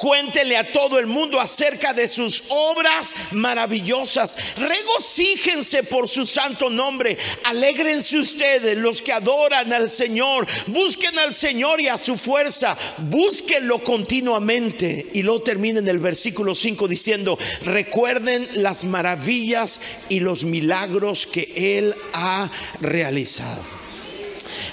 Cuéntenle 0.00 0.56
a 0.56 0.72
todo 0.72 0.98
el 0.98 1.06
mundo 1.06 1.38
acerca 1.38 1.92
de 1.92 2.08
sus 2.08 2.44
obras 2.48 3.14
maravillosas. 3.32 4.34
Regocíjense 4.56 5.82
por 5.82 6.08
su 6.08 6.24
santo 6.24 6.70
nombre. 6.70 7.18
Alégrense 7.44 8.16
ustedes 8.16 8.78
los 8.78 9.02
que 9.02 9.12
adoran 9.12 9.70
al 9.74 9.90
Señor. 9.90 10.46
Busquen 10.68 11.18
al 11.18 11.34
Señor 11.34 11.82
y 11.82 11.88
a 11.88 11.98
su 11.98 12.16
fuerza. 12.16 12.78
Búsquenlo 12.96 13.84
continuamente. 13.84 15.06
Y 15.12 15.22
lo 15.22 15.42
termina 15.42 15.80
en 15.80 15.88
el 15.88 15.98
versículo 15.98 16.54
5 16.54 16.88
diciendo, 16.88 17.38
recuerden 17.60 18.48
las 18.54 18.86
maravillas 18.86 19.82
y 20.08 20.20
los 20.20 20.44
milagros 20.44 21.26
que 21.26 21.52
Él 21.76 21.94
ha 22.14 22.50
realizado. 22.80 23.79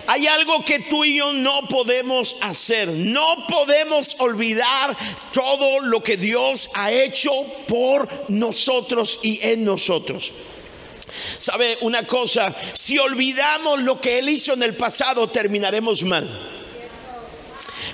Hay 0.07 0.25
algo 0.25 0.63
que 0.63 0.79
tú 0.79 1.03
y 1.03 1.17
yo 1.17 1.33
no 1.33 1.67
podemos 1.67 2.37
hacer. 2.41 2.87
No 2.87 3.45
podemos 3.47 4.15
olvidar 4.19 4.95
todo 5.33 5.81
lo 5.81 6.01
que 6.01 6.15
Dios 6.15 6.69
ha 6.75 6.91
hecho 6.91 7.31
por 7.67 8.07
nosotros 8.29 9.19
y 9.21 9.45
en 9.45 9.65
nosotros. 9.65 10.31
¿Sabe 11.39 11.77
una 11.81 12.07
cosa? 12.07 12.55
Si 12.73 12.97
olvidamos 12.97 13.83
lo 13.83 13.99
que 13.99 14.19
Él 14.19 14.29
hizo 14.29 14.53
en 14.53 14.63
el 14.63 14.75
pasado, 14.77 15.27
terminaremos 15.29 16.03
mal. 16.03 16.53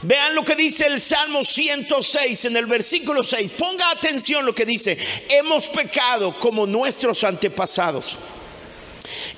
Vean 0.04 0.36
lo 0.36 0.44
que 0.44 0.56
dice 0.56 0.86
el 0.86 1.02
Salmo 1.02 1.44
106 1.44 2.46
en 2.46 2.58
el 2.58 2.68
versículo 2.68 3.24
6. 3.24 3.54
Ponga 3.54 3.90
atención 3.90 4.46
lo 4.46 4.54
que 4.54 4.66
dice. 4.66 4.98
Hemos 5.30 5.68
pecado 5.70 6.38
como 6.38 6.68
nuestros 6.68 7.24
antepasados 7.24 8.18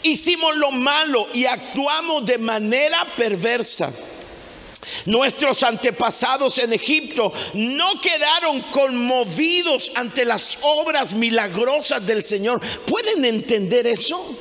hicimos 0.03 0.55
lo 0.55 0.71
malo 0.71 1.27
y 1.33 1.45
actuamos 1.45 2.25
de 2.25 2.37
manera 2.37 3.05
perversa. 3.17 3.91
Nuestros 5.05 5.63
antepasados 5.63 6.59
en 6.59 6.73
Egipto 6.73 7.31
no 7.53 7.99
quedaron 8.01 8.61
conmovidos 8.71 9.91
ante 9.95 10.25
las 10.25 10.59
obras 10.61 11.13
milagrosas 11.13 12.05
del 12.05 12.23
Señor. 12.23 12.61
¿Pueden 12.85 13.25
entender 13.25 13.87
eso? 13.87 14.37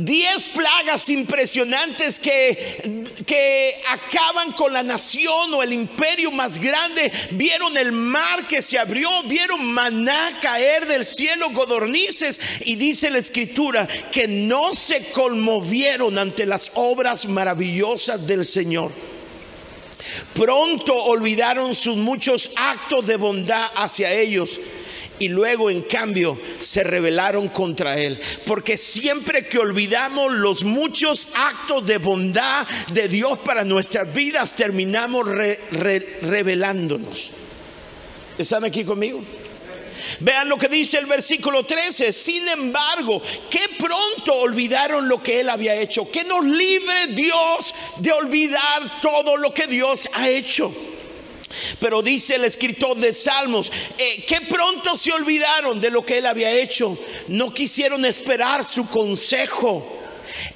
Diez 0.00 0.48
plagas 0.48 1.08
impresionantes 1.08 2.18
que, 2.18 3.04
que 3.26 3.80
acaban 3.88 4.52
con 4.52 4.72
la 4.72 4.82
nación 4.82 5.54
o 5.54 5.62
el 5.62 5.72
imperio 5.72 6.30
más 6.30 6.58
grande. 6.58 7.10
Vieron 7.30 7.76
el 7.76 7.92
mar 7.92 8.46
que 8.46 8.60
se 8.60 8.78
abrió, 8.78 9.08
vieron 9.24 9.64
maná 9.72 10.38
caer 10.40 10.86
del 10.86 11.06
cielo, 11.06 11.50
godornices. 11.50 12.40
Y 12.64 12.76
dice 12.76 13.10
la 13.10 13.18
escritura 13.18 13.88
que 14.12 14.28
no 14.28 14.74
se 14.74 15.10
conmovieron 15.10 16.18
ante 16.18 16.44
las 16.44 16.72
obras 16.74 17.26
maravillosas 17.26 18.26
del 18.26 18.44
Señor. 18.44 18.92
Pronto 20.34 20.94
olvidaron 20.94 21.74
sus 21.74 21.96
muchos 21.96 22.50
actos 22.56 23.06
de 23.06 23.16
bondad 23.16 23.66
hacia 23.76 24.12
ellos 24.12 24.60
y 25.18 25.28
luego 25.28 25.70
en 25.70 25.82
cambio 25.82 26.38
se 26.60 26.82
rebelaron 26.82 27.48
contra 27.48 27.98
él. 27.98 28.18
Porque 28.44 28.76
siempre 28.76 29.48
que 29.48 29.58
olvidamos 29.58 30.32
los 30.32 30.64
muchos 30.64 31.28
actos 31.34 31.86
de 31.86 31.98
bondad 31.98 32.66
de 32.92 33.08
Dios 33.08 33.38
para 33.38 33.64
nuestras 33.64 34.12
vidas, 34.12 34.54
terminamos 34.54 35.26
rebelándonos. 35.28 37.30
¿Están 38.38 38.64
aquí 38.64 38.84
conmigo? 38.84 39.22
Vean 40.20 40.48
lo 40.48 40.58
que 40.58 40.68
dice 40.68 40.98
el 40.98 41.06
versículo 41.06 41.64
13. 41.64 42.12
Sin 42.12 42.46
embargo, 42.48 43.22
que 43.50 43.62
pronto 43.78 44.34
olvidaron 44.34 45.08
lo 45.08 45.22
que 45.22 45.40
él 45.40 45.48
había 45.48 45.74
hecho. 45.74 46.10
Que 46.10 46.24
nos 46.24 46.44
libre 46.44 47.06
Dios 47.08 47.74
de 47.98 48.12
olvidar 48.12 49.00
todo 49.00 49.36
lo 49.36 49.54
que 49.54 49.66
Dios 49.66 50.08
ha 50.12 50.28
hecho. 50.28 50.74
Pero 51.80 52.02
dice 52.02 52.36
el 52.36 52.44
escritor 52.44 52.96
de 52.96 53.12
Salmos, 53.14 53.70
eh, 53.98 54.24
que 54.26 54.40
pronto 54.42 54.96
se 54.96 55.12
olvidaron 55.12 55.80
de 55.80 55.90
lo 55.90 56.04
que 56.04 56.18
él 56.18 56.26
había 56.26 56.50
hecho, 56.50 56.98
no 57.28 57.52
quisieron 57.52 58.04
esperar 58.04 58.64
su 58.64 58.88
consejo 58.88 60.05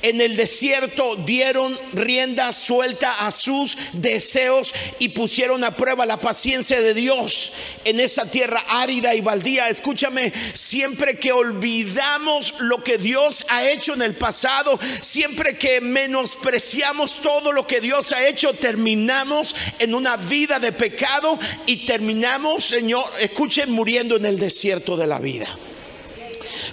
en 0.02 0.20
el 0.20 0.36
desierto 0.36 1.16
dieron 1.16 1.78
rienda 1.92 2.52
suelta 2.52 3.26
a 3.26 3.30
sus 3.30 3.76
deseos 3.92 4.72
y 4.98 5.10
pusieron 5.10 5.64
a 5.64 5.76
prueba 5.76 6.06
la 6.06 6.20
paciencia 6.20 6.80
de 6.80 6.94
Dios 6.94 7.52
en 7.84 8.00
esa 8.00 8.30
tierra 8.30 8.64
árida 8.68 9.14
y 9.14 9.20
baldía. 9.20 9.68
Escúchame, 9.68 10.32
siempre 10.54 11.18
que 11.18 11.32
olvidamos 11.32 12.54
lo 12.58 12.82
que 12.82 12.98
Dios 12.98 13.44
ha 13.48 13.68
hecho 13.68 13.94
en 13.94 14.02
el 14.02 14.14
pasado, 14.14 14.78
siempre 15.00 15.56
que 15.56 15.80
menospreciamos 15.80 17.20
todo 17.22 17.52
lo 17.52 17.66
que 17.66 17.80
Dios 17.80 18.12
ha 18.12 18.26
hecho, 18.26 18.52
terminamos 18.54 19.54
en 19.78 19.94
una 19.94 20.16
vida 20.16 20.58
de 20.58 20.72
pecado 20.72 21.38
y 21.66 21.86
terminamos, 21.86 22.64
Señor, 22.64 23.04
escuchen, 23.20 23.70
muriendo 23.70 24.16
en 24.16 24.26
el 24.26 24.38
desierto 24.38 24.96
de 24.96 25.06
la 25.06 25.18
vida. 25.18 25.48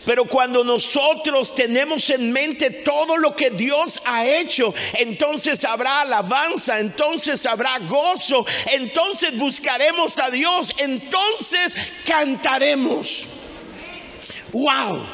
Pero 0.08 0.24
cuando 0.24 0.64
nosotros 0.64 1.54
tenemos 1.54 2.10
en 2.12 2.32
mente 2.32 2.70
todo 2.70 3.18
lo 3.18 3.36
que 3.36 3.50
Dios 3.50 4.02
ha 4.06 4.26
hecho, 4.26 4.74
entonces 4.94 5.66
habrá 5.66 6.00
alabanza, 6.00 6.80
entonces 6.80 7.46
habrá 7.46 7.78
gozo, 7.80 8.46
entonces 8.72 9.38
buscaremos 9.38 10.18
a 10.18 10.30
Dios, 10.30 10.74
entonces 10.78 11.76
cantaremos. 12.06 13.28
Wow. 14.54 15.06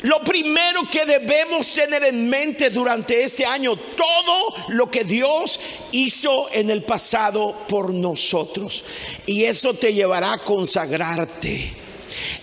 Lo 0.00 0.20
primero 0.20 0.88
que 0.90 1.04
debemos 1.04 1.74
tener 1.74 2.04
en 2.04 2.30
mente 2.30 2.70
durante 2.70 3.22
este 3.22 3.44
año, 3.44 3.76
todo 3.76 4.54
lo 4.68 4.90
que 4.90 5.04
Dios 5.04 5.60
hizo 5.90 6.48
en 6.52 6.70
el 6.70 6.84
pasado 6.84 7.66
por 7.68 7.92
nosotros. 7.92 8.82
Y 9.26 9.44
eso 9.44 9.74
te 9.74 9.92
llevará 9.92 10.32
a 10.32 10.42
consagrarte. 10.42 11.81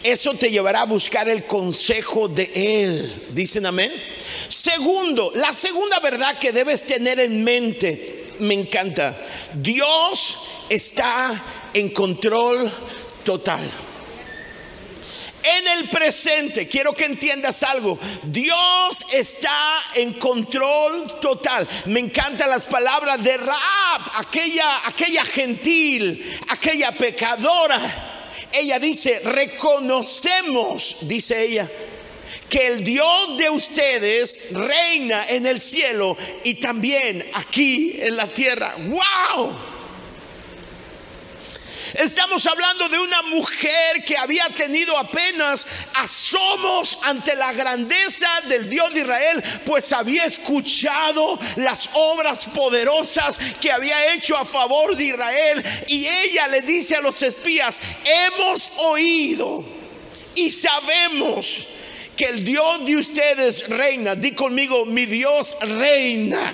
Eso 0.03 0.33
te 0.33 0.49
llevará 0.49 0.81
a 0.81 0.85
buscar 0.85 1.29
el 1.29 1.45
consejo 1.45 2.27
de 2.27 2.51
Él. 2.53 3.27
Dicen 3.31 3.65
amén. 3.65 3.91
Segundo, 4.49 5.31
la 5.35 5.53
segunda 5.53 5.99
verdad 5.99 6.39
que 6.39 6.51
debes 6.51 6.83
tener 6.83 7.19
en 7.19 7.43
mente, 7.43 8.33
me 8.39 8.53
encanta. 8.53 9.15
Dios 9.53 10.37
está 10.69 11.43
en 11.73 11.89
control 11.89 12.71
total. 13.23 13.69
En 15.41 15.67
el 15.67 15.89
presente, 15.89 16.67
quiero 16.67 16.93
que 16.93 17.05
entiendas 17.05 17.63
algo. 17.63 17.97
Dios 18.23 19.05
está 19.13 19.77
en 19.95 20.13
control 20.13 21.19
total. 21.21 21.67
Me 21.85 22.01
encantan 22.01 22.49
las 22.49 22.65
palabras 22.65 23.23
de 23.23 23.37
Raab, 23.37 24.01
aquella, 24.15 24.87
aquella 24.87 25.23
gentil, 25.23 26.25
aquella 26.49 26.91
pecadora 26.91 28.18
ella 28.51 28.79
dice, 28.79 29.19
reconocemos, 29.19 30.97
dice 31.01 31.43
ella, 31.43 31.69
que 32.49 32.67
el 32.67 32.83
Dios 32.83 33.37
de 33.37 33.49
ustedes 33.49 34.51
reina 34.51 35.27
en 35.29 35.45
el 35.45 35.59
cielo 35.59 36.17
y 36.43 36.55
también 36.55 37.29
aquí 37.33 37.97
en 37.99 38.15
la 38.15 38.27
tierra. 38.27 38.75
¡Wow! 38.77 39.68
Estamos 41.95 42.45
hablando 42.45 42.87
de 42.89 42.99
una 42.99 43.21
mujer 43.23 44.03
que 44.05 44.17
había 44.17 44.47
tenido 44.49 44.97
apenas 44.97 45.65
asomos 45.95 46.97
ante 47.03 47.35
la 47.35 47.53
grandeza 47.53 48.27
del 48.47 48.69
Dios 48.69 48.93
de 48.93 49.01
Israel, 49.01 49.43
pues 49.65 49.91
había 49.91 50.25
escuchado 50.25 51.39
las 51.55 51.89
obras 51.93 52.45
poderosas 52.45 53.39
que 53.59 53.71
había 53.71 54.13
hecho 54.13 54.37
a 54.37 54.45
favor 54.45 54.95
de 54.95 55.05
Israel. 55.05 55.63
Y 55.87 56.07
ella 56.07 56.47
le 56.47 56.61
dice 56.61 56.95
a 56.95 57.01
los 57.01 57.21
espías, 57.21 57.79
hemos 58.03 58.71
oído 58.77 59.63
y 60.35 60.49
sabemos 60.49 61.65
que 62.15 62.25
el 62.25 62.43
Dios 62.43 62.85
de 62.85 62.97
ustedes 62.97 63.69
reina. 63.69 64.15
Di 64.15 64.33
conmigo, 64.33 64.85
mi 64.85 65.05
Dios 65.05 65.55
reina. 65.61 66.53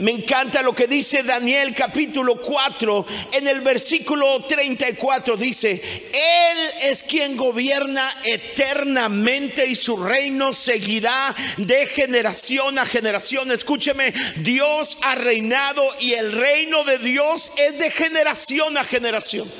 Me 0.00 0.12
encanta 0.12 0.62
lo 0.62 0.74
que 0.74 0.86
dice 0.86 1.24
Daniel 1.24 1.74
capítulo 1.74 2.40
4 2.40 3.06
en 3.32 3.48
el 3.48 3.62
versículo 3.62 4.44
34 4.44 5.36
dice, 5.36 5.72
Él 6.12 6.58
es 6.82 7.02
quien 7.02 7.36
gobierna 7.36 8.08
eternamente 8.22 9.66
y 9.66 9.74
su 9.74 9.96
reino 9.96 10.52
seguirá 10.52 11.34
de 11.56 11.86
generación 11.86 12.78
a 12.78 12.86
generación. 12.86 13.50
Escúcheme, 13.50 14.14
Dios 14.36 14.98
ha 15.02 15.16
reinado 15.16 15.84
y 15.98 16.12
el 16.12 16.30
reino 16.30 16.84
de 16.84 16.98
Dios 16.98 17.50
es 17.56 17.76
de 17.78 17.90
generación 17.90 18.78
a 18.78 18.84
generación. 18.84 19.50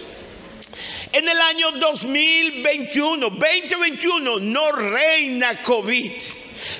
En 1.12 1.28
el 1.28 1.40
año 1.40 1.72
2021, 1.72 3.30
2021 3.30 4.38
no 4.38 4.70
reina 4.70 5.62
COVID. 5.62 6.12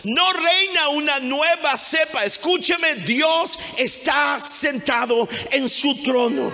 No 0.05 0.33
reina 0.33 0.89
una 0.89 1.19
nueva 1.21 1.77
cepa. 1.77 2.25
Escúcheme, 2.25 2.97
Dios 2.97 3.59
está 3.77 4.41
sentado 4.41 5.29
en 5.51 5.69
su 5.69 6.03
trono. 6.03 6.53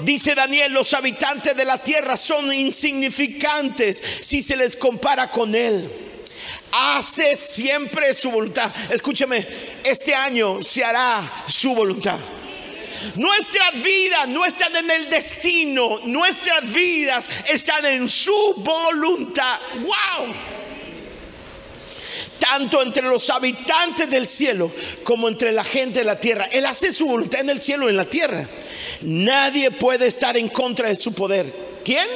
Dice 0.00 0.34
Daniel, 0.34 0.72
los 0.72 0.94
habitantes 0.94 1.56
de 1.56 1.64
la 1.64 1.82
tierra 1.82 2.16
son 2.16 2.52
insignificantes 2.52 4.02
si 4.20 4.42
se 4.42 4.56
les 4.56 4.76
compara 4.76 5.30
con 5.30 5.54
Él. 5.54 5.90
Hace 6.70 7.34
siempre 7.34 8.14
su 8.14 8.30
voluntad. 8.30 8.72
Escúcheme, 8.90 9.46
este 9.82 10.14
año 10.14 10.62
se 10.62 10.84
hará 10.84 11.44
su 11.48 11.74
voluntad. 11.74 12.18
Nuestras 13.16 13.82
vidas 13.82 14.28
no 14.28 14.44
están 14.44 14.74
en 14.76 14.90
el 14.90 15.10
destino, 15.10 16.00
nuestras 16.04 16.72
vidas 16.72 17.28
están 17.48 17.84
en 17.86 18.08
su 18.08 18.54
voluntad. 18.58 19.58
¡Wow! 19.76 20.34
Tanto 22.38 22.82
entre 22.82 23.02
los 23.02 23.28
habitantes 23.30 24.08
del 24.10 24.26
cielo 24.26 24.72
como 25.04 25.28
entre 25.28 25.52
la 25.52 25.64
gente 25.64 26.00
de 26.00 26.04
la 26.04 26.20
tierra. 26.20 26.46
Él 26.46 26.66
hace 26.66 26.92
su 26.92 27.06
voluntad 27.06 27.40
en 27.40 27.50
el 27.50 27.60
cielo 27.60 27.86
y 27.86 27.90
en 27.90 27.96
la 27.96 28.04
tierra. 28.04 28.48
Nadie 29.02 29.70
puede 29.70 30.06
estar 30.06 30.36
en 30.36 30.48
contra 30.48 30.88
de 30.88 30.96
su 30.96 31.12
poder. 31.12 31.52
¿Quién? 31.84 32.06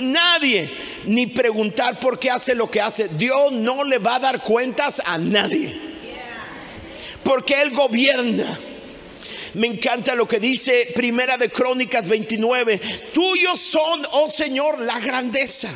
Nadie. 0.00 0.70
Ni 1.04 1.26
preguntar 1.26 1.98
por 1.98 2.18
qué 2.18 2.30
hace 2.30 2.54
lo 2.54 2.70
que 2.70 2.80
hace. 2.80 3.08
Dios 3.08 3.52
no 3.52 3.84
le 3.84 3.98
va 3.98 4.16
a 4.16 4.20
dar 4.20 4.42
cuentas 4.42 5.02
a 5.04 5.18
nadie. 5.18 5.78
Porque 7.22 7.60
Él 7.60 7.70
gobierna. 7.70 8.58
Me 9.54 9.66
encanta 9.66 10.14
lo 10.14 10.26
que 10.26 10.40
dice 10.40 10.88
Primera 10.94 11.36
de 11.36 11.50
Crónicas 11.50 12.08
29. 12.08 12.80
Tuyos 13.12 13.60
son, 13.60 14.06
oh 14.12 14.30
Señor, 14.30 14.80
la 14.80 14.98
grandeza 14.98 15.70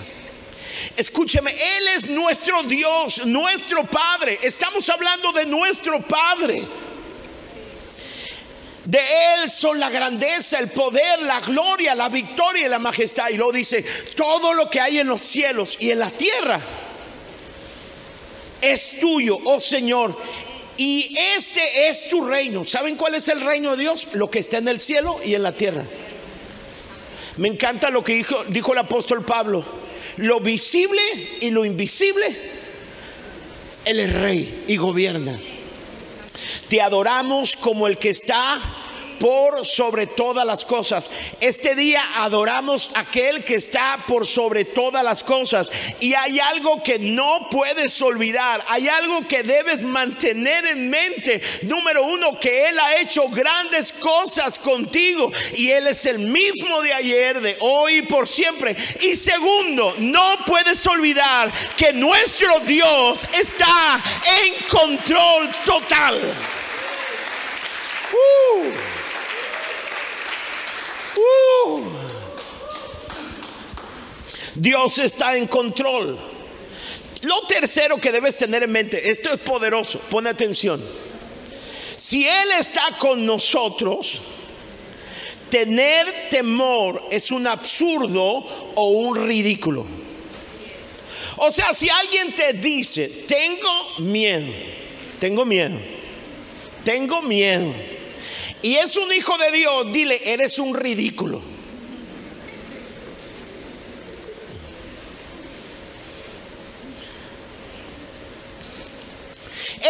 Escúcheme, 0.97 1.53
Él 1.53 1.89
es 1.95 2.09
nuestro 2.09 2.63
Dios, 2.63 3.27
nuestro 3.27 3.85
Padre. 3.85 4.39
Estamos 4.43 4.89
hablando 4.89 5.31
de 5.31 5.45
nuestro 5.45 6.01
Padre. 6.01 6.63
De 8.83 9.01
Él 9.35 9.51
son 9.51 9.79
la 9.79 9.91
grandeza, 9.91 10.59
el 10.59 10.71
poder, 10.71 11.21
la 11.21 11.41
gloria, 11.41 11.95
la 11.95 12.09
victoria 12.09 12.67
y 12.67 12.71
la 12.71 12.79
majestad. 12.79 13.29
Y 13.29 13.37
lo 13.37 13.53
dice, 13.53 13.85
todo 14.15 14.55
lo 14.55 14.71
que 14.71 14.81
hay 14.81 14.99
en 14.99 15.07
los 15.07 15.21
cielos 15.21 15.77
y 15.81 15.91
en 15.91 15.99
la 15.99 16.11
tierra 16.11 16.61
es 18.63 18.99
tuyo, 18.99 19.39
oh 19.45 19.61
Señor. 19.61 20.19
Y 20.79 21.15
este 21.37 21.89
es 21.89 22.09
tu 22.09 22.25
reino. 22.25 22.65
¿Saben 22.65 22.97
cuál 22.97 23.17
es 23.17 23.29
el 23.29 23.43
reino 23.43 23.73
de 23.73 23.83
Dios? 23.83 24.09
Lo 24.13 24.31
que 24.31 24.39
está 24.39 24.59
en 24.59 24.69
el 24.69 24.81
cielo 24.81 25.19
y 25.23 25.35
en 25.35 25.43
la 25.43 25.53
tierra. 25.53 25.85
Me 27.37 27.49
encanta 27.49 27.91
lo 27.91 28.03
que 28.03 28.15
dijo, 28.15 28.45
dijo 28.45 28.73
el 28.73 28.79
apóstol 28.79 29.23
Pablo 29.23 29.86
lo 30.17 30.41
visible 30.41 31.03
y 31.41 31.51
lo 31.51 31.65
invisible, 31.65 32.27
Él 33.85 34.01
es 34.01 34.13
rey 34.13 34.65
y 34.67 34.77
gobierna. 34.77 35.39
Te 36.69 36.81
adoramos 36.83 37.57
como 37.57 37.87
el 37.87 37.99
que 37.99 38.11
está 38.11 38.61
por 39.19 39.65
sobre 39.65 40.07
todas 40.07 40.47
las 40.47 40.65
cosas. 40.65 41.11
Este 41.41 41.75
día 41.75 42.03
adoramos 42.17 42.91
a 42.95 43.01
aquel 43.01 43.45
que 43.45 43.55
está 43.55 44.05
por 44.07 44.27
sobre 44.27 44.65
todas 44.65 45.05
las 45.05 45.23
cosas. 45.23 45.71
Y 46.01 46.15
hay 46.15 46.39
algo 46.41 46.83
que 46.83 46.99
no 46.99 47.49
puedes 47.51 48.01
olvidar. 48.03 48.65
Hay 48.69 48.89
algo 48.89 49.27
que 49.27 49.43
debes 49.43 49.85
mantener 49.85 50.67
en 50.67 50.91
mente. 50.91 51.41
Número 51.63 52.05
uno, 52.05 52.39
que 52.39 52.69
Él 52.69 52.79
ha 52.79 52.97
hecho 52.97 53.29
grandes 53.29 53.93
cosas 53.93 54.59
contigo. 54.59 55.31
Y 55.55 55.71
Él 55.71 55.87
es 55.87 56.05
el 56.07 56.19
mismo 56.19 56.83
de 56.83 56.93
ayer, 56.93 57.41
de 57.41 57.57
hoy 57.61 57.99
y 57.99 58.03
por 58.03 58.29
siempre. 58.29 58.77
Y 59.01 59.15
segundo, 59.15 59.95
no 59.99 60.39
puedes 60.47 60.87
olvidar 60.87 61.53
que 61.77 61.93
nuestro 61.93 62.61
Dios 62.61 63.27
está 63.33 64.03
en 64.43 64.65
control 64.69 65.51
total. 65.65 66.21
Uh. 68.13 68.66
Dios 74.57 74.99
está 74.99 75.37
en 75.37 75.47
control. 75.47 76.19
Lo 77.23 77.41
tercero 77.43 77.99
que 77.99 78.13
debes 78.13 78.37
tener 78.37 78.63
en 78.63 78.73
mente, 78.73 79.11
esto 79.11 79.31
es 79.31 79.39
poderoso, 79.39 80.01
pone 80.11 80.31
atención. 80.31 80.83
Si 81.97 82.27
Él 82.27 82.51
está 82.59 82.97
con 82.99 83.25
nosotros, 83.25 84.21
tener 85.51 86.29
temor 86.31 87.09
es 87.11 87.31
un 87.31 87.47
absurdo 87.47 88.47
o 88.75 88.89
un 88.91 89.27
ridículo. 89.27 89.87
O 91.39 91.51
sea, 91.51 91.73
si 91.73 91.89
alguien 91.89 92.35
te 92.35 92.55
dice, 92.55 93.09
tengo 93.27 93.99
miedo, 93.99 94.53
tengo 95.19 95.45
miedo, 95.45 95.79
tengo 96.85 97.23
miedo 97.23 97.73
y 98.63 98.77
es 98.77 98.97
un 98.97 99.13
hijo 99.13 99.37
de 99.39 99.53
Dios, 99.53 99.93
dile, 99.93 100.21
eres 100.25 100.59
un 100.59 100.75
ridículo. 100.75 101.56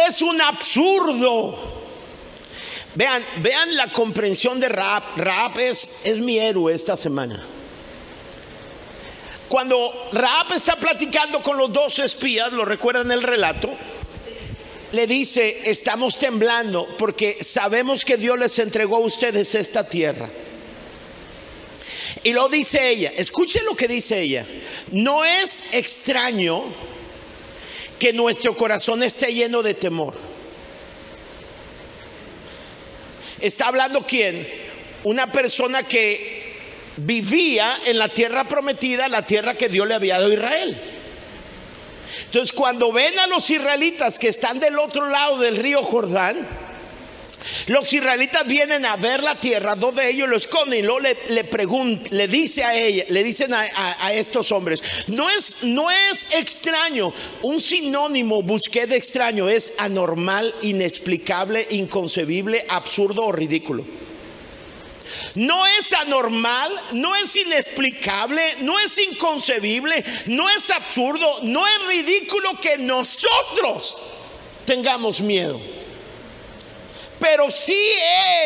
Es 0.05 0.21
un 0.21 0.41
absurdo. 0.41 1.77
Vean, 2.95 3.23
vean 3.41 3.75
la 3.75 3.91
comprensión 3.91 4.59
de 4.59 4.69
Raab. 4.69 5.03
Raab 5.17 5.59
es, 5.59 6.01
es 6.03 6.19
mi 6.19 6.37
héroe 6.37 6.73
esta 6.73 6.97
semana. 6.97 7.43
Cuando 9.47 10.09
Raab 10.11 10.53
está 10.53 10.75
platicando 10.75 11.41
con 11.41 11.57
los 11.57 11.71
dos 11.71 11.99
espías, 11.99 12.51
lo 12.51 12.65
recuerdan 12.65 13.11
el 13.11 13.23
relato, 13.23 13.69
le 14.91 15.07
dice, 15.07 15.61
estamos 15.63 16.17
temblando 16.17 16.87
porque 16.97 17.37
sabemos 17.43 18.03
que 18.03 18.17
Dios 18.17 18.37
les 18.37 18.59
entregó 18.59 18.97
a 18.97 19.01
ustedes 19.01 19.55
esta 19.55 19.87
tierra. 19.87 20.29
Y 22.23 22.33
lo 22.33 22.49
dice 22.49 22.89
ella, 22.89 23.13
escuchen 23.15 23.65
lo 23.65 23.75
que 23.75 23.87
dice 23.87 24.19
ella, 24.21 24.45
no 24.91 25.23
es 25.23 25.63
extraño 25.71 26.65
que 27.99 28.13
nuestro 28.13 28.55
corazón 28.55 29.03
esté 29.03 29.33
lleno 29.33 29.63
de 29.63 29.73
temor. 29.73 30.13
¿Está 33.39 33.67
hablando 33.67 34.01
quién? 34.01 34.47
Una 35.03 35.31
persona 35.31 35.83
que 35.83 36.55
vivía 36.97 37.77
en 37.85 37.97
la 37.97 38.09
tierra 38.09 38.47
prometida, 38.47 39.07
la 39.07 39.25
tierra 39.25 39.55
que 39.55 39.69
Dios 39.69 39.87
le 39.87 39.95
había 39.95 40.15
dado 40.15 40.31
a 40.31 40.33
Israel. 40.33 40.81
Entonces, 42.25 42.51
cuando 42.53 42.91
ven 42.91 43.17
a 43.19 43.27
los 43.27 43.49
israelitas 43.49 44.17
que 44.17 44.29
están 44.29 44.59
del 44.59 44.79
otro 44.79 45.09
lado 45.09 45.39
del 45.39 45.57
río 45.57 45.83
Jordán, 45.83 46.66
los 47.67 47.91
israelitas 47.93 48.45
vienen 48.47 48.85
a 48.85 48.95
ver 48.95 49.23
la 49.23 49.39
tierra, 49.39 49.75
dos 49.75 49.95
de 49.95 50.09
ellos 50.09 50.27
lo 50.27 50.37
esconden 50.37 50.79
y 50.79 50.81
luego 50.83 50.99
le, 50.99 51.17
le 51.29 51.47
le 52.11 52.27
dice 52.27 52.63
a 52.63 52.75
ella, 52.75 53.05
le 53.09 53.23
dicen 53.23 53.53
a, 53.53 53.65
a, 53.99 54.13
estos 54.13 54.51
hombres, 54.51 54.81
no 55.07 55.29
es, 55.29 55.63
no 55.63 55.89
es 55.91 56.27
extraño, 56.31 57.13
un 57.41 57.59
sinónimo 57.59 58.41
busqué 58.41 58.87
de 58.87 58.95
extraño, 58.95 59.49
es 59.49 59.73
anormal, 59.77 60.53
inexplicable, 60.61 61.67
inconcebible, 61.71 62.65
absurdo 62.69 63.25
o 63.25 63.31
ridículo. 63.31 63.85
No 65.35 65.65
es 65.65 65.93
anormal, 65.93 66.71
no 66.93 67.15
es 67.15 67.35
inexplicable, 67.35 68.57
no 68.61 68.77
es 68.79 68.97
inconcebible, 68.97 70.03
no 70.27 70.49
es 70.49 70.69
absurdo, 70.69 71.39
no 71.43 71.65
es 71.65 71.87
ridículo 71.87 72.59
que 72.61 72.77
nosotros 72.77 74.01
tengamos 74.65 75.21
miedo. 75.21 75.76
Pero 77.19 77.49
sí 77.51 77.81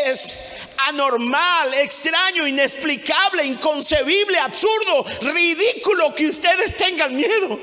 es 0.06 0.34
anormal, 0.88 1.74
extraño, 1.76 2.48
inexplicable, 2.48 3.46
inconcebible, 3.46 4.38
absurdo, 4.40 5.06
ridículo 5.22 6.16
que 6.16 6.28
ustedes 6.28 6.76
tengan 6.76 7.16
miedo. 7.16 7.60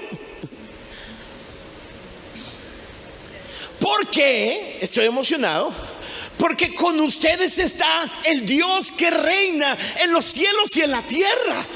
¿Por 3.81 4.11
qué? 4.11 4.79
Estoy 4.81 5.07
emocionado 5.07 5.73
porque 6.38 6.75
con 6.75 6.99
ustedes 7.01 7.59
está 7.59 8.21
el 8.25 8.47
Dios 8.47 8.92
que 8.92 9.11
reina 9.11 9.77
en 10.01 10.12
los 10.12 10.25
cielos 10.25 10.77
y 10.77 10.83
en 10.83 10.92
la 10.92 11.03
tierra. 11.03 11.66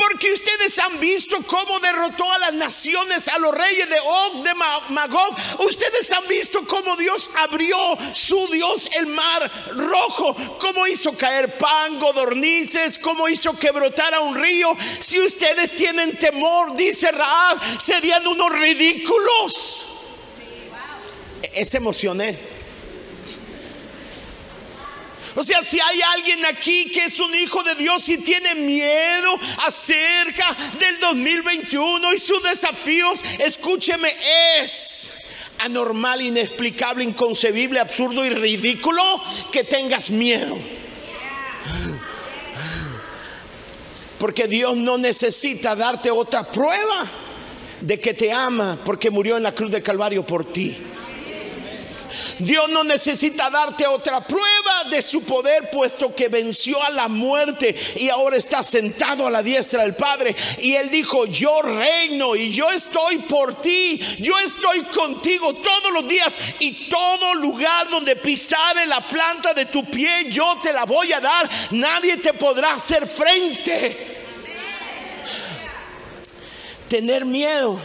Porque 0.00 0.32
ustedes 0.32 0.78
han 0.78 0.98
visto 0.98 1.42
cómo 1.46 1.78
derrotó 1.78 2.32
a 2.32 2.38
las 2.38 2.54
naciones, 2.54 3.28
a 3.28 3.38
los 3.38 3.54
reyes 3.54 3.86
de 3.86 3.98
Og, 4.00 4.42
de 4.42 4.54
Magog. 4.54 5.36
Ustedes 5.58 6.10
han 6.10 6.26
visto 6.26 6.66
cómo 6.66 6.96
Dios 6.96 7.28
abrió 7.36 7.76
su 8.14 8.48
Dios 8.48 8.88
el 8.98 9.08
mar 9.08 9.50
rojo. 9.76 10.34
Cómo 10.58 10.86
hizo 10.86 11.14
caer 11.18 11.58
pan, 11.58 11.98
godornices. 11.98 12.98
Cómo 12.98 13.28
hizo 13.28 13.52
que 13.58 13.72
brotara 13.72 14.20
un 14.20 14.40
río. 14.40 14.74
Si 15.00 15.20
ustedes 15.20 15.76
tienen 15.76 16.16
temor, 16.16 16.74
dice 16.76 17.12
Raab, 17.12 17.60
serían 17.78 18.26
unos 18.26 18.52
ridículos. 18.52 19.84
Es 21.52 21.74
emocioné. 21.74 22.49
O 25.34 25.44
sea, 25.44 25.62
si 25.62 25.78
hay 25.80 26.00
alguien 26.14 26.44
aquí 26.46 26.90
que 26.90 27.04
es 27.04 27.20
un 27.20 27.34
hijo 27.34 27.62
de 27.62 27.74
Dios 27.76 28.08
y 28.08 28.18
tiene 28.18 28.54
miedo 28.54 29.38
acerca 29.66 30.56
del 30.78 30.98
2021 30.98 32.12
y 32.12 32.18
sus 32.18 32.42
desafíos, 32.42 33.20
escúcheme, 33.38 34.12
es 34.60 35.12
anormal, 35.58 36.22
inexplicable, 36.22 37.04
inconcebible, 37.04 37.80
absurdo 37.80 38.24
y 38.24 38.30
ridículo 38.30 39.02
que 39.52 39.64
tengas 39.64 40.10
miedo. 40.10 40.58
Porque 44.18 44.46
Dios 44.48 44.76
no 44.76 44.98
necesita 44.98 45.74
darte 45.76 46.10
otra 46.10 46.50
prueba 46.50 47.06
de 47.80 47.98
que 47.98 48.14
te 48.14 48.32
ama 48.32 48.78
porque 48.84 49.10
murió 49.10 49.36
en 49.36 49.42
la 49.42 49.54
cruz 49.54 49.70
de 49.70 49.82
Calvario 49.82 50.26
por 50.26 50.52
ti. 50.52 50.76
Dios 52.38 52.68
no 52.70 52.84
necesita 52.84 53.50
darte 53.50 53.86
otra 53.86 54.26
prueba 54.26 54.84
de 54.90 55.02
su 55.02 55.22
poder, 55.22 55.70
puesto 55.70 56.14
que 56.14 56.28
venció 56.28 56.82
a 56.82 56.90
la 56.90 57.08
muerte 57.08 57.74
y 57.96 58.08
ahora 58.08 58.36
está 58.36 58.62
sentado 58.62 59.26
a 59.26 59.30
la 59.30 59.42
diestra 59.42 59.82
del 59.82 59.94
Padre. 59.94 60.34
Y 60.58 60.74
Él 60.74 60.90
dijo, 60.90 61.26
yo 61.26 61.62
reino 61.62 62.36
y 62.36 62.52
yo 62.52 62.70
estoy 62.70 63.18
por 63.18 63.60
ti, 63.60 64.00
yo 64.18 64.38
estoy 64.38 64.82
contigo 64.84 65.54
todos 65.54 65.92
los 65.92 66.08
días 66.08 66.38
y 66.58 66.88
todo 66.88 67.34
lugar 67.34 67.88
donde 67.90 68.16
pisare 68.16 68.86
la 68.86 69.00
planta 69.06 69.54
de 69.54 69.66
tu 69.66 69.84
pie, 69.84 70.30
yo 70.30 70.58
te 70.62 70.72
la 70.72 70.84
voy 70.84 71.12
a 71.12 71.20
dar. 71.20 71.48
Nadie 71.70 72.16
te 72.16 72.34
podrá 72.34 72.74
hacer 72.74 73.06
frente. 73.06 74.18
Tener 76.88 77.24
miedo 77.24 77.78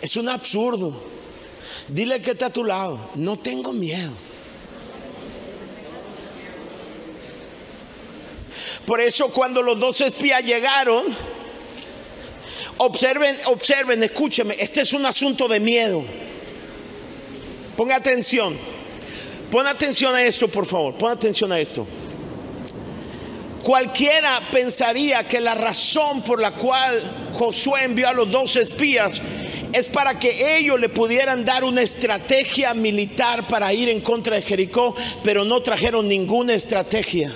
es 0.00 0.16
un 0.16 0.28
absurdo. 0.28 1.11
Dile 1.92 2.22
que 2.22 2.30
está 2.30 2.46
a 2.46 2.50
tu 2.50 2.64
lado, 2.64 2.98
no 3.16 3.36
tengo 3.36 3.70
miedo. 3.70 4.12
Por 8.86 9.00
eso 9.00 9.28
cuando 9.28 9.62
los 9.62 9.78
dos 9.78 10.00
espías 10.00 10.42
llegaron, 10.42 11.04
observen, 12.78 13.36
observen, 13.44 14.02
escúcheme, 14.02 14.56
este 14.58 14.80
es 14.80 14.94
un 14.94 15.04
asunto 15.04 15.46
de 15.48 15.60
miedo. 15.60 16.02
Ponga 17.76 17.96
atención, 17.96 18.56
pon 19.50 19.66
atención 19.66 20.14
a 20.14 20.24
esto, 20.24 20.48
por 20.48 20.64
favor, 20.64 20.94
pon 20.94 21.10
atención 21.10 21.52
a 21.52 21.60
esto. 21.60 21.86
Cualquiera 23.62 24.40
pensaría 24.50 25.28
que 25.28 25.40
la 25.40 25.54
razón 25.54 26.22
por 26.24 26.40
la 26.40 26.50
cual 26.50 27.30
Josué 27.32 27.84
envió 27.84 28.08
a 28.08 28.12
los 28.12 28.28
dos 28.28 28.56
espías 28.56 29.22
es 29.72 29.86
para 29.86 30.18
que 30.18 30.58
ellos 30.58 30.80
le 30.80 30.88
pudieran 30.88 31.44
dar 31.44 31.62
una 31.62 31.80
estrategia 31.80 32.74
militar 32.74 33.46
para 33.46 33.72
ir 33.72 33.88
en 33.88 34.00
contra 34.00 34.34
de 34.34 34.42
Jericó, 34.42 34.96
pero 35.22 35.44
no 35.44 35.62
trajeron 35.62 36.08
ninguna 36.08 36.54
estrategia. 36.54 37.32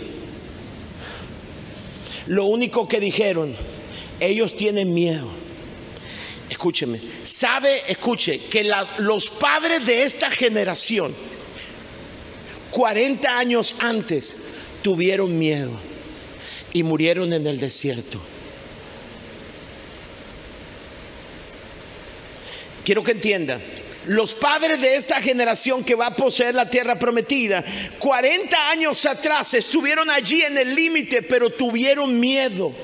Lo 2.26 2.46
único 2.46 2.88
que 2.88 3.00
dijeron, 3.00 3.54
Ellos 4.18 4.56
tienen 4.56 4.94
miedo. 4.94 5.28
Escúcheme, 6.48 7.00
sabe, 7.22 7.82
escuche, 7.86 8.40
que 8.46 8.64
los 8.98 9.30
padres 9.30 9.84
de 9.84 10.04
esta 10.04 10.30
generación, 10.30 11.14
40 12.70 13.38
años 13.38 13.76
antes, 13.78 14.36
tuvieron 14.82 15.38
miedo 15.38 15.78
y 16.76 16.82
murieron 16.82 17.32
en 17.32 17.46
el 17.46 17.58
desierto. 17.58 18.20
Quiero 22.84 23.02
que 23.02 23.12
entienda, 23.12 23.58
los 24.04 24.34
padres 24.34 24.78
de 24.82 24.94
esta 24.94 25.22
generación 25.22 25.82
que 25.82 25.94
va 25.94 26.08
a 26.08 26.16
poseer 26.16 26.54
la 26.54 26.68
tierra 26.68 26.98
prometida, 26.98 27.64
40 27.98 28.70
años 28.70 29.06
atrás 29.06 29.54
estuvieron 29.54 30.10
allí 30.10 30.42
en 30.42 30.58
el 30.58 30.74
límite, 30.74 31.22
pero 31.22 31.48
tuvieron 31.48 32.20
miedo 32.20 32.74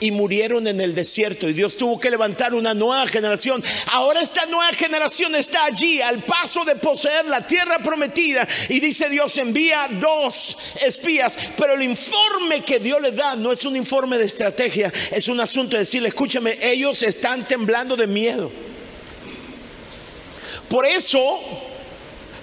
y 0.00 0.10
murieron 0.10 0.66
en 0.66 0.80
el 0.80 0.94
desierto 0.94 1.48
y 1.48 1.52
Dios 1.52 1.76
tuvo 1.76 1.98
que 1.98 2.10
levantar 2.10 2.54
una 2.54 2.74
nueva 2.74 3.06
generación. 3.06 3.62
Ahora 3.92 4.20
esta 4.20 4.46
nueva 4.46 4.72
generación 4.72 5.34
está 5.34 5.64
allí 5.64 6.00
al 6.00 6.24
paso 6.24 6.64
de 6.64 6.76
poseer 6.76 7.26
la 7.26 7.46
tierra 7.46 7.78
prometida 7.78 8.46
y 8.68 8.80
dice 8.80 9.08
Dios 9.08 9.36
envía 9.38 9.88
dos 10.00 10.56
espías, 10.84 11.36
pero 11.56 11.74
el 11.74 11.82
informe 11.82 12.64
que 12.64 12.78
Dios 12.78 13.00
les 13.00 13.16
da 13.16 13.36
no 13.36 13.52
es 13.52 13.64
un 13.64 13.76
informe 13.76 14.18
de 14.18 14.26
estrategia, 14.26 14.92
es 15.10 15.28
un 15.28 15.40
asunto 15.40 15.76
de 15.76 15.80
decirle, 15.80 16.08
escúchame, 16.08 16.58
ellos 16.60 17.02
están 17.02 17.46
temblando 17.48 17.96
de 17.96 18.06
miedo. 18.06 18.50
Por 20.68 20.84
eso 20.84 21.38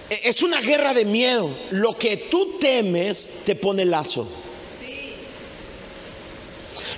e, 0.09 0.29
es 0.29 0.41
una 0.41 0.61
guerra 0.61 0.93
de 0.93 1.05
miedo. 1.05 1.55
Lo 1.71 1.97
que 1.97 2.17
tú 2.17 2.57
temes 2.59 3.29
te 3.43 3.55
pone 3.55 3.85
lazo. 3.85 4.42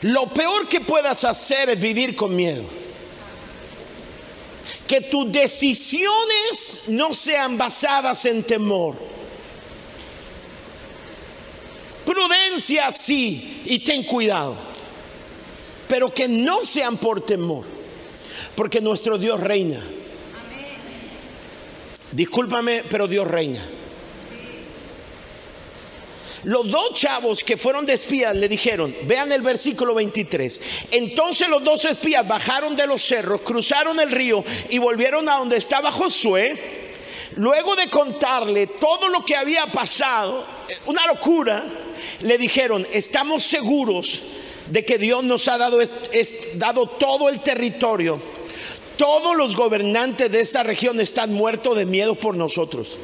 Lo 0.05 0.31
peor 0.31 0.67
que 0.69 0.81
puedas 0.81 1.23
hacer 1.23 1.67
es 1.69 1.79
vivir 1.79 2.15
con 2.15 2.35
miedo. 2.35 2.63
Que 4.87 5.01
tus 5.01 5.31
decisiones 5.31 6.83
no 6.89 7.15
sean 7.15 7.57
basadas 7.57 8.23
en 8.25 8.43
temor. 8.43 8.95
Prudencia 12.05 12.91
sí, 12.91 13.63
y 13.65 13.79
ten 13.79 14.03
cuidado. 14.03 14.55
Pero 15.87 16.13
que 16.13 16.27
no 16.27 16.61
sean 16.61 16.97
por 16.97 17.25
temor. 17.25 17.65
Porque 18.55 18.81
nuestro 18.81 19.17
Dios 19.17 19.39
reina. 19.39 19.83
Discúlpame, 22.11 22.83
pero 22.87 23.07
Dios 23.07 23.27
reina. 23.27 23.74
Los 26.45 26.69
dos 26.69 26.93
chavos 26.93 27.43
que 27.43 27.57
fueron 27.57 27.87
de 27.87 27.93
espías 27.93 28.35
le 28.35 28.47
dijeron, 28.47 28.95
vean 29.05 29.31
el 29.31 29.41
versículo 29.41 29.95
23, 29.95 30.61
entonces 30.91 31.49
los 31.49 31.63
dos 31.63 31.85
espías 31.85 32.27
bajaron 32.27 32.75
de 32.75 32.85
los 32.85 33.03
cerros, 33.03 33.41
cruzaron 33.41 33.99
el 33.99 34.11
río 34.11 34.43
y 34.69 34.77
volvieron 34.77 35.27
a 35.27 35.39
donde 35.39 35.57
estaba 35.57 35.91
Josué. 35.91 36.85
Luego 37.37 37.75
de 37.75 37.89
contarle 37.89 38.67
todo 38.67 39.09
lo 39.09 39.25
que 39.25 39.35
había 39.35 39.65
pasado, 39.71 40.45
eh, 40.69 40.77
una 40.85 41.07
locura, 41.07 41.65
le 42.21 42.37
dijeron, 42.37 42.87
estamos 42.91 43.43
seguros 43.43 44.21
de 44.67 44.85
que 44.85 44.99
Dios 44.99 45.23
nos 45.23 45.47
ha 45.47 45.57
dado, 45.57 45.79
dado 46.53 46.85
todo 46.87 47.27
el 47.27 47.41
territorio. 47.41 48.21
Todos 48.97 49.35
los 49.35 49.55
gobernantes 49.55 50.31
de 50.31 50.41
esta 50.41 50.61
región 50.61 51.01
están 51.01 51.33
muertos 51.33 51.75
de 51.75 51.87
miedo 51.87 52.13
por 52.13 52.35
nosotros. 52.35 52.97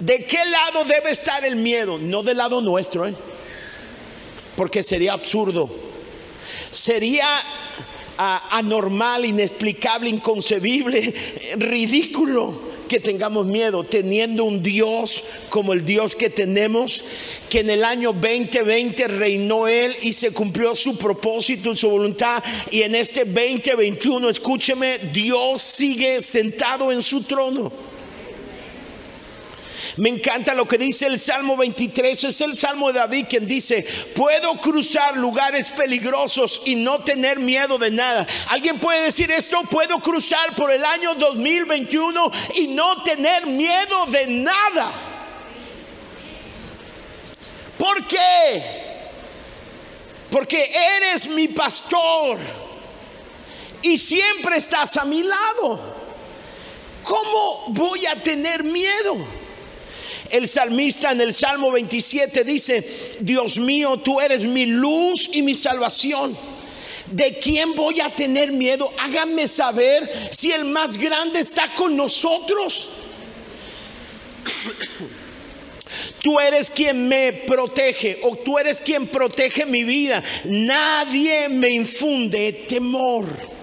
¿De 0.00 0.24
qué 0.24 0.44
lado 0.44 0.84
debe 0.84 1.10
estar 1.10 1.44
el 1.44 1.56
miedo? 1.56 1.98
No 1.98 2.22
del 2.22 2.36
lado 2.36 2.60
nuestro, 2.60 3.06
¿eh? 3.06 3.14
porque 4.56 4.82
sería 4.82 5.14
absurdo. 5.14 5.70
Sería 6.70 7.26
ah, 8.18 8.48
anormal, 8.50 9.24
inexplicable, 9.24 10.10
inconcebible, 10.10 11.14
ridículo 11.56 12.66
que 12.86 13.00
tengamos 13.00 13.46
miedo, 13.46 13.84
teniendo 13.84 14.44
un 14.44 14.62
Dios 14.62 15.24
como 15.48 15.72
el 15.72 15.84
Dios 15.84 16.14
que 16.14 16.30
tenemos, 16.30 17.04
que 17.48 17.60
en 17.60 17.70
el 17.70 17.84
año 17.84 18.12
2020 18.12 19.08
reinó 19.08 19.66
Él 19.66 19.96
y 20.02 20.12
se 20.12 20.32
cumplió 20.32 20.74
su 20.76 20.96
propósito 20.96 21.72
y 21.72 21.76
su 21.76 21.90
voluntad. 21.90 22.42
Y 22.70 22.82
en 22.82 22.94
este 22.94 23.24
2021, 23.24 24.28
escúcheme, 24.28 24.98
Dios 25.12 25.62
sigue 25.62 26.22
sentado 26.22 26.92
en 26.92 27.02
su 27.02 27.22
trono. 27.22 27.72
Me 29.96 30.10
encanta 30.10 30.52
lo 30.52 30.68
que 30.68 30.76
dice 30.76 31.06
el 31.06 31.18
Salmo 31.18 31.56
23, 31.56 32.24
es 32.24 32.40
el 32.42 32.54
Salmo 32.54 32.92
de 32.92 32.98
David 32.98 33.26
quien 33.30 33.46
dice, 33.46 33.82
puedo 34.14 34.60
cruzar 34.60 35.16
lugares 35.16 35.70
peligrosos 35.70 36.60
y 36.66 36.74
no 36.74 37.02
tener 37.02 37.38
miedo 37.38 37.78
de 37.78 37.90
nada. 37.90 38.26
¿Alguien 38.50 38.78
puede 38.78 39.04
decir 39.04 39.30
esto? 39.30 39.62
Puedo 39.70 39.98
cruzar 40.00 40.54
por 40.54 40.70
el 40.70 40.84
año 40.84 41.14
2021 41.14 42.30
y 42.56 42.68
no 42.68 43.02
tener 43.04 43.46
miedo 43.46 44.04
de 44.06 44.26
nada. 44.26 44.92
¿Por 47.78 48.06
qué? 48.06 48.62
Porque 50.30 50.70
eres 50.98 51.26
mi 51.30 51.48
pastor 51.48 52.38
y 53.80 53.96
siempre 53.96 54.58
estás 54.58 54.98
a 54.98 55.06
mi 55.06 55.22
lado. 55.22 55.94
¿Cómo 57.02 57.64
voy 57.68 58.04
a 58.04 58.22
tener 58.22 58.62
miedo? 58.62 59.45
El 60.30 60.48
salmista 60.48 61.12
en 61.12 61.20
el 61.20 61.32
Salmo 61.32 61.70
27 61.70 62.44
dice, 62.44 63.16
Dios 63.20 63.58
mío, 63.58 63.98
tú 63.98 64.20
eres 64.20 64.44
mi 64.44 64.66
luz 64.66 65.28
y 65.32 65.42
mi 65.42 65.54
salvación. 65.54 66.36
¿De 67.10 67.38
quién 67.38 67.74
voy 67.74 68.00
a 68.00 68.10
tener 68.10 68.50
miedo? 68.50 68.92
Háganme 68.98 69.46
saber 69.46 70.10
si 70.32 70.50
el 70.50 70.64
más 70.64 70.98
grande 70.98 71.40
está 71.40 71.72
con 71.74 71.96
nosotros. 71.96 72.88
Tú 76.22 76.40
eres 76.40 76.70
quien 76.70 77.06
me 77.08 77.32
protege 77.32 78.18
o 78.22 78.34
tú 78.34 78.58
eres 78.58 78.80
quien 78.80 79.06
protege 79.06 79.64
mi 79.64 79.84
vida. 79.84 80.22
Nadie 80.44 81.48
me 81.48 81.70
infunde 81.70 82.64
temor. 82.68 83.55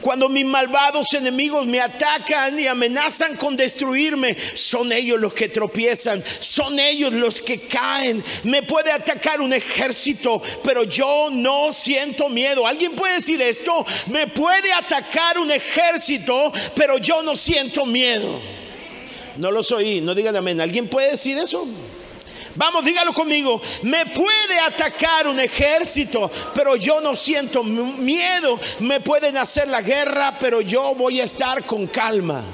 Cuando 0.00 0.28
mis 0.28 0.44
malvados 0.44 1.12
enemigos 1.14 1.66
me 1.66 1.80
atacan 1.80 2.58
y 2.58 2.66
amenazan 2.66 3.36
con 3.36 3.56
destruirme, 3.56 4.36
son 4.54 4.92
ellos 4.92 5.18
los 5.18 5.34
que 5.34 5.48
tropiezan, 5.48 6.22
son 6.40 6.78
ellos 6.78 7.12
los 7.12 7.42
que 7.42 7.60
caen. 7.62 8.22
Me 8.44 8.62
puede 8.62 8.92
atacar 8.92 9.40
un 9.40 9.52
ejército, 9.52 10.40
pero 10.62 10.84
yo 10.84 11.30
no 11.32 11.72
siento 11.72 12.28
miedo. 12.28 12.66
¿Alguien 12.66 12.94
puede 12.94 13.14
decir 13.14 13.42
esto? 13.42 13.84
Me 14.06 14.28
puede 14.28 14.72
atacar 14.72 15.38
un 15.38 15.50
ejército, 15.50 16.52
pero 16.76 16.98
yo 16.98 17.22
no 17.22 17.34
siento 17.34 17.84
miedo. 17.84 18.40
No 19.36 19.50
lo 19.50 19.60
oí, 19.60 20.00
no 20.00 20.14
digan 20.14 20.36
amén. 20.36 20.60
¿Alguien 20.60 20.88
puede 20.88 21.12
decir 21.12 21.38
eso? 21.38 21.66
Vamos, 22.58 22.84
dígalo 22.84 23.12
conmigo. 23.12 23.62
Me 23.82 24.04
puede 24.06 24.58
atacar 24.58 25.28
un 25.28 25.38
ejército, 25.38 26.28
pero 26.52 26.74
yo 26.74 27.00
no 27.00 27.14
siento 27.14 27.62
miedo. 27.62 28.58
Me 28.80 29.00
pueden 29.00 29.36
hacer 29.36 29.68
la 29.68 29.80
guerra, 29.80 30.36
pero 30.40 30.60
yo 30.60 30.92
voy 30.96 31.20
a 31.20 31.24
estar 31.24 31.64
con 31.64 31.86
calma. 31.86 32.44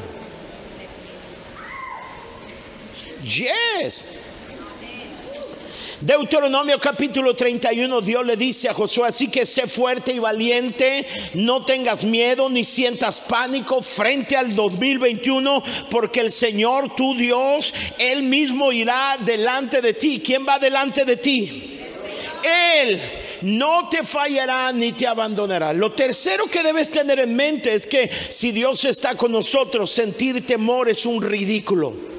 Yes. 3.22 4.13
Deuteronomio 6.04 6.78
capítulo 6.78 7.34
31, 7.34 8.02
Dios 8.02 8.26
le 8.26 8.36
dice 8.36 8.68
a 8.68 8.74
Josué, 8.74 9.08
así 9.08 9.28
que 9.28 9.46
sé 9.46 9.66
fuerte 9.66 10.12
y 10.12 10.18
valiente, 10.18 11.06
no 11.32 11.64
tengas 11.64 12.04
miedo 12.04 12.50
ni 12.50 12.62
sientas 12.62 13.22
pánico 13.22 13.80
frente 13.80 14.36
al 14.36 14.54
2021, 14.54 15.62
porque 15.90 16.20
el 16.20 16.30
Señor 16.30 16.94
tu 16.94 17.14
Dios, 17.14 17.72
Él 17.98 18.24
mismo 18.24 18.70
irá 18.70 19.16
delante 19.18 19.80
de 19.80 19.94
ti. 19.94 20.20
¿Quién 20.22 20.46
va 20.46 20.58
delante 20.58 21.06
de 21.06 21.16
ti? 21.16 21.80
Él 22.76 23.00
no 23.40 23.88
te 23.88 24.02
fallará 24.02 24.72
ni 24.72 24.92
te 24.92 25.06
abandonará. 25.06 25.72
Lo 25.72 25.92
tercero 25.92 26.44
que 26.48 26.62
debes 26.62 26.90
tener 26.90 27.18
en 27.18 27.34
mente 27.34 27.72
es 27.72 27.86
que 27.86 28.10
si 28.28 28.52
Dios 28.52 28.84
está 28.84 29.16
con 29.16 29.32
nosotros, 29.32 29.90
sentir 29.90 30.46
temor 30.46 30.90
es 30.90 31.06
un 31.06 31.22
ridículo. 31.22 32.13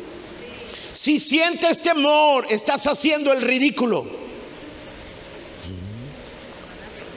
Si 0.96 1.20
sientes 1.20 1.82
temor, 1.82 2.48
estás 2.50 2.88
haciendo 2.88 3.34
el 3.34 3.42
ridículo. 3.42 4.06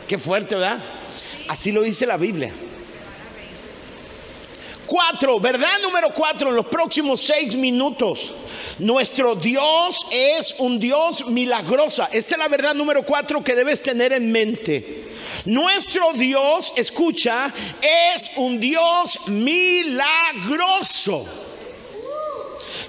Qué 0.08 0.18
fuerte, 0.18 0.56
¿verdad? 0.56 0.82
Así 1.46 1.70
lo 1.70 1.84
dice 1.84 2.04
la 2.04 2.16
Biblia. 2.16 2.52
Cuatro, 4.84 5.38
verdad 5.38 5.78
número 5.80 6.12
cuatro, 6.12 6.48
en 6.48 6.56
los 6.56 6.66
próximos 6.66 7.20
seis 7.20 7.54
minutos. 7.54 8.32
Nuestro 8.80 9.36
Dios 9.36 10.08
es 10.10 10.56
un 10.58 10.80
Dios 10.80 11.28
milagrosa. 11.28 12.08
Esta 12.12 12.34
es 12.34 12.38
la 12.38 12.48
verdad 12.48 12.74
número 12.74 13.04
cuatro 13.04 13.44
que 13.44 13.54
debes 13.54 13.80
tener 13.80 14.12
en 14.12 14.32
mente. 14.32 15.04
Nuestro 15.44 16.14
Dios, 16.14 16.72
escucha, 16.74 17.54
es 18.16 18.28
un 18.38 18.58
Dios 18.58 19.20
milagroso. 19.28 21.26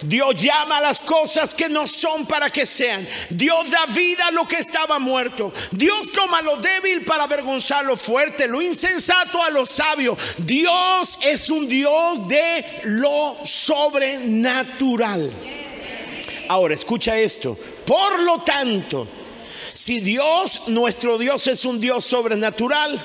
Dios 0.01 0.35
llama 0.41 0.77
a 0.77 0.81
las 0.81 1.01
cosas 1.01 1.53
que 1.53 1.69
no 1.69 1.85
son 1.87 2.25
para 2.25 2.49
que 2.49 2.65
sean. 2.65 3.07
Dios 3.29 3.69
da 3.69 3.85
vida 3.87 4.27
a 4.27 4.31
lo 4.31 4.47
que 4.47 4.57
estaba 4.57 4.99
muerto. 4.99 5.51
Dios 5.71 6.11
toma 6.11 6.41
lo 6.41 6.57
débil 6.57 7.03
para 7.05 7.23
avergonzar 7.23 7.85
lo 7.85 7.97
fuerte, 7.97 8.47
lo 8.47 8.61
insensato 8.61 9.43
a 9.43 9.49
lo 9.49 9.65
sabio. 9.65 10.17
Dios 10.37 11.17
es 11.21 11.49
un 11.49 11.67
Dios 11.67 12.27
de 12.27 12.81
lo 12.83 13.37
sobrenatural. 13.43 15.31
Ahora, 16.47 16.73
escucha 16.73 17.17
esto. 17.17 17.57
Por 17.85 18.19
lo 18.19 18.39
tanto, 18.39 19.07
si 19.73 19.99
Dios, 19.99 20.67
nuestro 20.67 21.17
Dios 21.17 21.47
es 21.47 21.65
un 21.65 21.79
Dios 21.79 22.05
sobrenatural, 22.05 22.99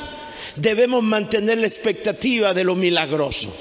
debemos 0.57 1.03
mantener 1.03 1.59
la 1.59 1.67
expectativa 1.67 2.55
de 2.55 2.65
lo 2.65 2.75
milagroso. 2.75 3.55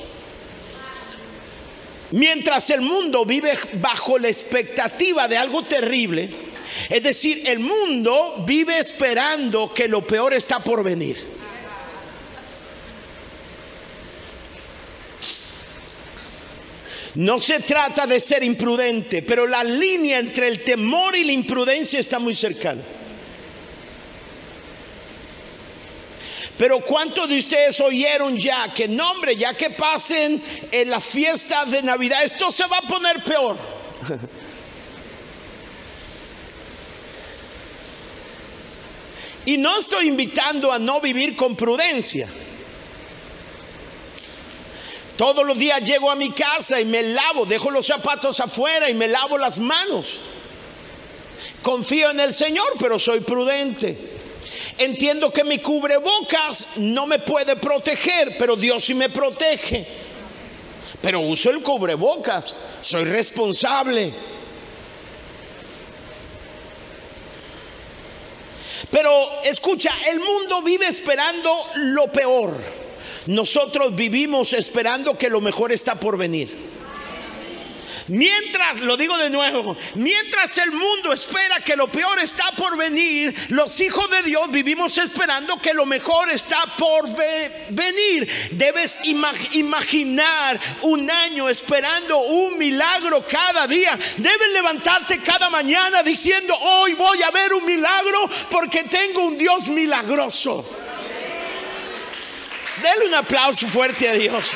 Mientras 2.13 2.69
el 2.69 2.81
mundo 2.81 3.25
vive 3.25 3.57
bajo 3.81 4.19
la 4.19 4.27
expectativa 4.27 5.27
de 5.27 5.35
algo 5.35 5.63
terrible, 5.63 6.29
es 6.87 7.01
decir, 7.01 7.41
el 7.47 7.57
mundo 7.57 8.43
vive 8.45 8.77
esperando 8.77 9.73
que 9.73 9.87
lo 9.87 10.05
peor 10.05 10.35
está 10.35 10.63
por 10.63 10.83
venir. 10.83 11.17
No 17.15 17.39
se 17.39 17.61
trata 17.61 18.05
de 18.05 18.19
ser 18.19 18.43
imprudente, 18.43 19.23
pero 19.23 19.47
la 19.47 19.63
línea 19.63 20.19
entre 20.19 20.49
el 20.49 20.63
temor 20.63 21.15
y 21.15 21.23
la 21.23 21.31
imprudencia 21.31 21.99
está 21.99 22.19
muy 22.19 22.35
cercana. 22.35 22.83
Pero 26.57 26.81
¿cuántos 26.81 27.27
de 27.27 27.37
ustedes 27.37 27.79
oyeron 27.81 28.37
ya 28.37 28.73
que, 28.73 28.87
no 28.87 29.11
hombre, 29.11 29.35
ya 29.35 29.53
que 29.53 29.71
pasen 29.71 30.41
en 30.71 30.89
la 30.89 30.99
fiesta 30.99 31.65
de 31.65 31.81
Navidad, 31.81 32.23
esto 32.23 32.51
se 32.51 32.65
va 32.67 32.77
a 32.77 32.87
poner 32.87 33.23
peor? 33.23 33.57
Y 39.45 39.57
no 39.57 39.77
estoy 39.77 40.07
invitando 40.07 40.71
a 40.71 40.79
no 40.79 41.01
vivir 41.01 41.35
con 41.35 41.55
prudencia. 41.55 42.29
Todos 45.17 45.45
los 45.45 45.57
días 45.57 45.81
llego 45.81 46.09
a 46.09 46.15
mi 46.15 46.31
casa 46.31 46.79
y 46.79 46.85
me 46.85 47.03
lavo, 47.03 47.45
dejo 47.45 47.69
los 47.69 47.85
zapatos 47.85 48.39
afuera 48.39 48.89
y 48.89 48.93
me 48.93 49.07
lavo 49.07 49.37
las 49.37 49.59
manos. 49.59 50.19
Confío 51.61 52.11
en 52.11 52.19
el 52.19 52.33
Señor, 52.33 52.73
pero 52.79 52.97
soy 52.97 53.19
prudente. 53.19 54.12
Entiendo 54.77 55.31
que 55.31 55.43
mi 55.43 55.59
cubrebocas 55.59 56.77
no 56.77 57.05
me 57.07 57.19
puede 57.19 57.55
proteger, 57.55 58.37
pero 58.37 58.55
Dios 58.55 58.83
sí 58.83 58.93
me 58.93 59.09
protege. 59.09 59.85
Pero 61.01 61.19
uso 61.21 61.49
el 61.49 61.61
cubrebocas, 61.61 62.55
soy 62.81 63.03
responsable. 63.03 64.13
Pero 68.89 69.41
escucha, 69.43 69.91
el 70.09 70.19
mundo 70.19 70.61
vive 70.61 70.87
esperando 70.87 71.51
lo 71.75 72.11
peor. 72.11 72.57
Nosotros 73.25 73.95
vivimos 73.95 74.53
esperando 74.53 75.17
que 75.17 75.29
lo 75.29 75.41
mejor 75.41 75.71
está 75.71 75.95
por 75.95 76.17
venir. 76.17 76.72
Mientras, 78.07 78.81
lo 78.81 78.97
digo 78.97 79.17
de 79.17 79.29
nuevo, 79.29 79.77
mientras 79.95 80.57
el 80.57 80.71
mundo 80.71 81.13
espera 81.13 81.61
que 81.61 81.75
lo 81.75 81.87
peor 81.87 82.19
está 82.19 82.51
por 82.57 82.75
venir, 82.75 83.33
los 83.49 83.79
hijos 83.79 84.09
de 84.09 84.23
Dios 84.23 84.51
vivimos 84.51 84.97
esperando 84.97 85.61
que 85.61 85.73
lo 85.73 85.85
mejor 85.85 86.29
está 86.29 86.63
por 86.77 87.07
venir. 87.69 88.29
Debes 88.51 88.99
imaginar 89.53 90.59
un 90.81 91.09
año 91.09 91.47
esperando 91.47 92.17
un 92.17 92.57
milagro 92.57 93.25
cada 93.27 93.67
día. 93.67 93.97
Debes 94.17 94.49
levantarte 94.51 95.21
cada 95.21 95.49
mañana 95.49 96.03
diciendo, 96.03 96.55
hoy 96.57 96.93
voy 96.95 97.21
a 97.23 97.31
ver 97.31 97.53
un 97.53 97.65
milagro 97.65 98.29
porque 98.49 98.83
tengo 98.83 99.21
un 99.21 99.37
Dios 99.37 99.69
milagroso. 99.69 100.65
Dele 102.81 103.07
un 103.07 103.13
aplauso 103.13 103.67
fuerte 103.67 104.09
a 104.09 104.13
Dios. 104.13 104.47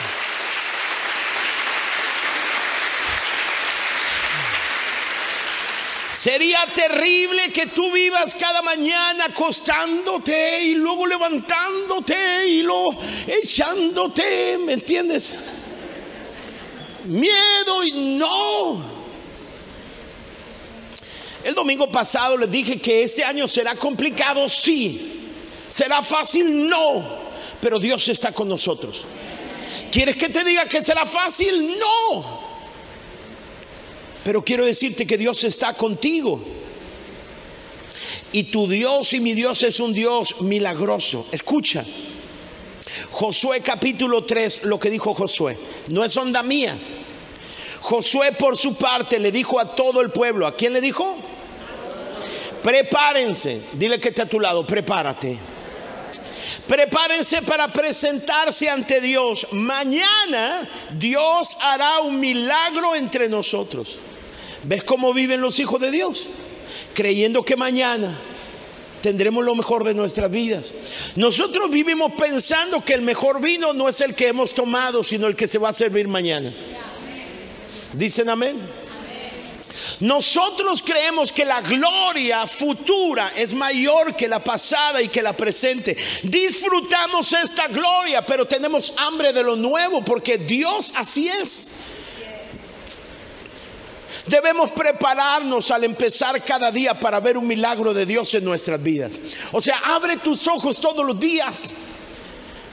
Sería 6.17 6.65
terrible 6.73 7.53
que 7.53 7.67
tú 7.67 7.91
vivas 7.91 8.33
cada 8.33 8.63
mañana 8.63 9.25
acostándote 9.25 10.63
y 10.63 10.73
luego 10.73 11.05
levantándote 11.05 12.47
y 12.47 12.63
luego 12.63 12.97
echándote, 13.27 14.57
¿me 14.57 14.73
entiendes? 14.73 15.37
Miedo 17.05 17.83
y 17.83 18.17
no. 18.17 18.83
El 21.43 21.53
domingo 21.53 21.87
pasado 21.91 22.35
les 22.35 22.49
dije 22.49 22.81
que 22.81 23.03
este 23.03 23.23
año 23.23 23.47
será 23.47 23.75
complicado, 23.75 24.49
sí. 24.49 25.29
Será 25.69 26.01
fácil, 26.01 26.67
no. 26.67 27.05
Pero 27.61 27.77
Dios 27.77 28.07
está 28.07 28.31
con 28.31 28.49
nosotros. 28.49 29.05
¿Quieres 29.91 30.17
que 30.17 30.29
te 30.29 30.43
diga 30.43 30.65
que 30.65 30.81
será 30.81 31.05
fácil? 31.05 31.77
No. 31.77 32.36
Pero 34.27 34.43
quiero 34.43 34.65
decirte 34.65 35.07
que 35.07 35.17
Dios 35.17 35.45
está 35.45 35.73
contigo. 35.75 36.41
Y 38.33 38.51
tu 38.51 38.67
Dios 38.67 39.13
y 39.13 39.21
mi 39.21 39.31
Dios 39.31 39.63
es 39.63 39.79
un 39.79 39.93
Dios 39.93 40.41
milagroso. 40.41 41.27
Escucha. 41.31 41.85
Josué 43.09 43.61
capítulo 43.61 44.25
3, 44.25 44.63
lo 44.63 44.81
que 44.81 44.89
dijo 44.89 45.13
Josué. 45.13 45.57
No 45.87 46.03
es 46.03 46.17
onda 46.17 46.43
mía. 46.43 46.77
Josué 47.79 48.33
por 48.33 48.57
su 48.57 48.75
parte 48.75 49.17
le 49.17 49.31
dijo 49.31 49.61
a 49.61 49.73
todo 49.73 50.01
el 50.01 50.11
pueblo. 50.11 50.45
¿A 50.45 50.57
quién 50.57 50.73
le 50.73 50.81
dijo? 50.81 51.15
Prepárense. 52.61 53.61
Dile 53.75 53.97
que 53.97 54.09
está 54.09 54.23
a 54.23 54.29
tu 54.29 54.41
lado. 54.41 54.67
Prepárate. 54.67 55.39
Prepárense 56.67 57.43
para 57.43 57.71
presentarse 57.71 58.69
ante 58.69 58.99
Dios. 58.99 59.47
Mañana 59.53 60.69
Dios 60.91 61.55
hará 61.61 62.01
un 62.01 62.19
milagro 62.19 62.93
entre 62.93 63.29
nosotros. 63.29 63.99
¿Ves 64.67 64.83
cómo 64.83 65.13
viven 65.13 65.39
los 65.39 65.59
hijos 65.59 65.79
de 65.79 65.91
Dios? 65.91 66.27
Creyendo 66.93 67.45
que 67.45 67.55
mañana 67.55 68.19
tendremos 69.01 69.45
lo 69.45 69.55
mejor 69.55 69.85
de 69.85 69.93
nuestras 69.93 70.29
vidas. 70.29 70.73
Nosotros 71.15 71.69
vivimos 71.69 72.11
pensando 72.17 72.83
que 72.83 72.93
el 72.93 73.01
mejor 73.01 73.39
vino 73.39 73.71
no 73.71 73.87
es 73.87 74.01
el 74.01 74.13
que 74.13 74.27
hemos 74.27 74.53
tomado, 74.53 75.05
sino 75.05 75.27
el 75.27 75.37
que 75.37 75.47
se 75.47 75.57
va 75.57 75.69
a 75.69 75.73
servir 75.73 76.09
mañana. 76.09 76.53
Dicen 77.93 78.27
amén. 78.27 78.59
Nosotros 80.01 80.83
creemos 80.85 81.31
que 81.31 81.45
la 81.45 81.61
gloria 81.61 82.45
futura 82.45 83.31
es 83.37 83.53
mayor 83.53 84.17
que 84.17 84.27
la 84.27 84.43
pasada 84.43 85.01
y 85.01 85.07
que 85.07 85.21
la 85.21 85.31
presente. 85.31 85.95
Disfrutamos 86.23 87.31
esta 87.31 87.69
gloria, 87.69 88.25
pero 88.25 88.45
tenemos 88.45 88.91
hambre 88.97 89.31
de 89.31 89.43
lo 89.43 89.55
nuevo 89.55 90.03
porque 90.03 90.37
Dios 90.37 90.91
así 90.93 91.29
es. 91.29 91.69
Debemos 94.27 94.71
prepararnos 94.71 95.71
al 95.71 95.85
empezar 95.85 96.43
cada 96.43 96.71
día 96.71 96.99
para 96.99 97.19
ver 97.19 97.37
un 97.37 97.47
milagro 97.47 97.93
de 97.93 98.05
Dios 98.05 98.33
en 98.33 98.43
nuestras 98.43 98.81
vidas. 98.81 99.11
O 99.51 99.61
sea, 99.61 99.77
abre 99.85 100.17
tus 100.17 100.47
ojos 100.47 100.81
todos 100.81 101.05
los 101.05 101.19
días. 101.19 101.73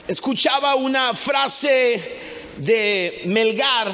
Escuchaba 0.08 0.74
una 0.74 1.14
frase 1.14 2.18
de 2.56 3.22
Melgar 3.26 3.92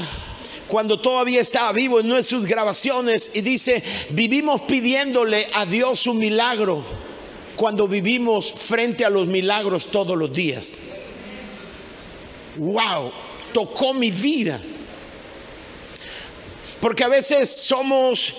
cuando 0.67 1.01
todavía 1.01 1.41
estaba 1.41 1.73
vivo 1.73 2.01
en 2.01 2.25
sus 2.25 2.47
grabaciones 2.47 3.33
y 3.35 3.43
dice, 3.43 3.83
vivimos 4.11 4.63
pidiéndole 4.63 5.49
a 5.53 5.67
Dios 5.67 6.07
un 6.07 6.19
milagro 6.19 6.83
cuando 7.57 7.87
vivimos 7.87 8.53
frente 8.53 9.05
a 9.05 9.11
los 9.11 9.27
milagros 9.27 9.89
todos 9.89 10.17
los 10.17 10.33
días. 10.33 10.79
Wow, 12.57 13.13
tocó 13.53 13.93
mi 13.93 14.11
vida. 14.11 14.61
Porque 16.81 17.05
a 17.05 17.09
veces 17.09 17.55
somos 17.55 18.35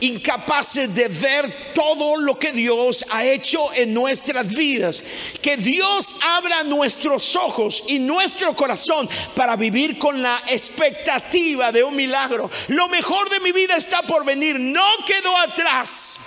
incapaces 0.00 0.94
de 0.94 1.08
ver 1.08 1.72
todo 1.74 2.16
lo 2.16 2.38
que 2.38 2.52
Dios 2.52 3.04
ha 3.10 3.24
hecho 3.24 3.72
en 3.74 3.94
nuestras 3.94 4.54
vidas. 4.54 5.02
Que 5.40 5.56
Dios 5.56 6.14
abra 6.22 6.64
nuestros 6.64 7.36
ojos 7.36 7.82
y 7.88 7.98
nuestro 7.98 8.54
corazón 8.54 9.08
para 9.34 9.56
vivir 9.56 9.98
con 9.98 10.22
la 10.22 10.42
expectativa 10.48 11.72
de 11.72 11.82
un 11.82 11.96
milagro. 11.96 12.50
Lo 12.68 12.88
mejor 12.88 13.28
de 13.30 13.40
mi 13.40 13.52
vida 13.52 13.76
está 13.76 14.02
por 14.02 14.24
venir, 14.24 14.58
no 14.58 14.86
quedó 15.06 15.36
atrás. 15.36 16.18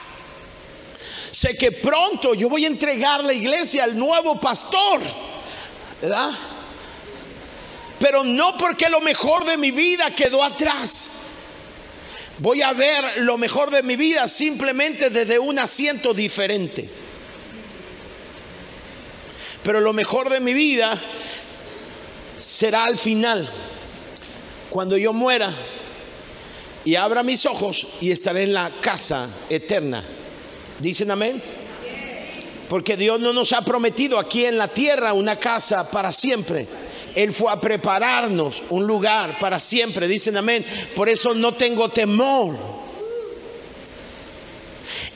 Sé 1.31 1.55
que 1.55 1.71
pronto 1.71 2.33
yo 2.33 2.49
voy 2.49 2.65
a 2.65 2.67
entregar 2.67 3.23
la 3.23 3.33
iglesia 3.33 3.83
al 3.83 3.97
nuevo 3.97 4.39
pastor, 4.39 5.01
¿verdad? 6.01 6.31
Pero 7.99 8.23
no 8.23 8.57
porque 8.57 8.89
lo 8.89 9.01
mejor 9.01 9.45
de 9.45 9.57
mi 9.57 9.71
vida 9.71 10.13
quedó 10.15 10.43
atrás 10.43 11.09
Voy 12.39 12.61
a 12.61 12.73
ver 12.73 13.21
lo 13.21 13.37
mejor 13.37 13.71
de 13.71 13.81
mi 13.81 13.95
vida 13.95 14.27
simplemente 14.27 15.09
desde 15.09 15.39
un 15.39 15.57
asiento 15.57 16.13
diferente. 16.13 16.89
Pero 19.63 19.81
lo 19.81 19.91
mejor 19.91 20.29
de 20.29 20.39
mi 20.39 20.53
vida 20.53 20.99
será 22.37 22.83
al 22.83 22.97
final, 22.97 23.49
cuando 24.69 24.97
yo 24.97 25.13
muera 25.13 25.51
y 26.85 26.95
abra 26.95 27.23
mis 27.23 27.45
ojos 27.45 27.87
y 27.99 28.11
estaré 28.11 28.43
en 28.43 28.53
la 28.53 28.71
casa 28.81 29.27
eterna. 29.49 30.05
¿Dicen 30.79 31.09
amén? 31.09 31.41
Porque 32.69 32.95
Dios 32.95 33.19
no 33.19 33.33
nos 33.33 33.51
ha 33.51 33.63
prometido 33.63 34.19
aquí 34.19 34.45
en 34.45 34.57
la 34.57 34.67
tierra 34.67 35.13
una 35.13 35.37
casa 35.37 35.89
para 35.89 36.13
siempre. 36.13 36.67
Él 37.17 37.33
fue 37.33 37.51
a 37.51 37.59
prepararnos 37.59 38.61
un 38.69 38.85
lugar 38.85 39.39
para 39.39 39.59
siempre. 39.59 40.07
Dicen 40.07 40.37
amén. 40.37 40.63
Por 40.95 41.09
eso 41.09 41.33
no 41.33 41.55
tengo 41.55 41.89
temor. 41.89 42.55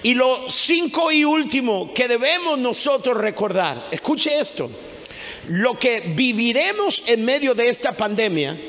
Y 0.02 0.16
lo 0.16 0.50
cinco 0.50 1.12
y 1.12 1.24
último 1.24 1.94
que 1.94 2.08
debemos 2.08 2.58
nosotros 2.58 3.16
recordar, 3.18 3.90
escuche 3.92 4.40
esto, 4.40 4.72
lo 5.50 5.78
que 5.78 6.00
viviremos 6.16 7.04
en 7.06 7.24
medio 7.24 7.54
de 7.54 7.70
esta 7.70 7.92
pandemia 7.92 8.60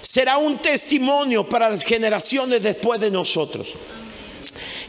será 0.00 0.36
un 0.36 0.58
testimonio 0.58 1.48
para 1.48 1.68
las 1.68 1.82
generaciones 1.82 2.62
después 2.62 3.00
de 3.00 3.10
nosotros. 3.10 3.74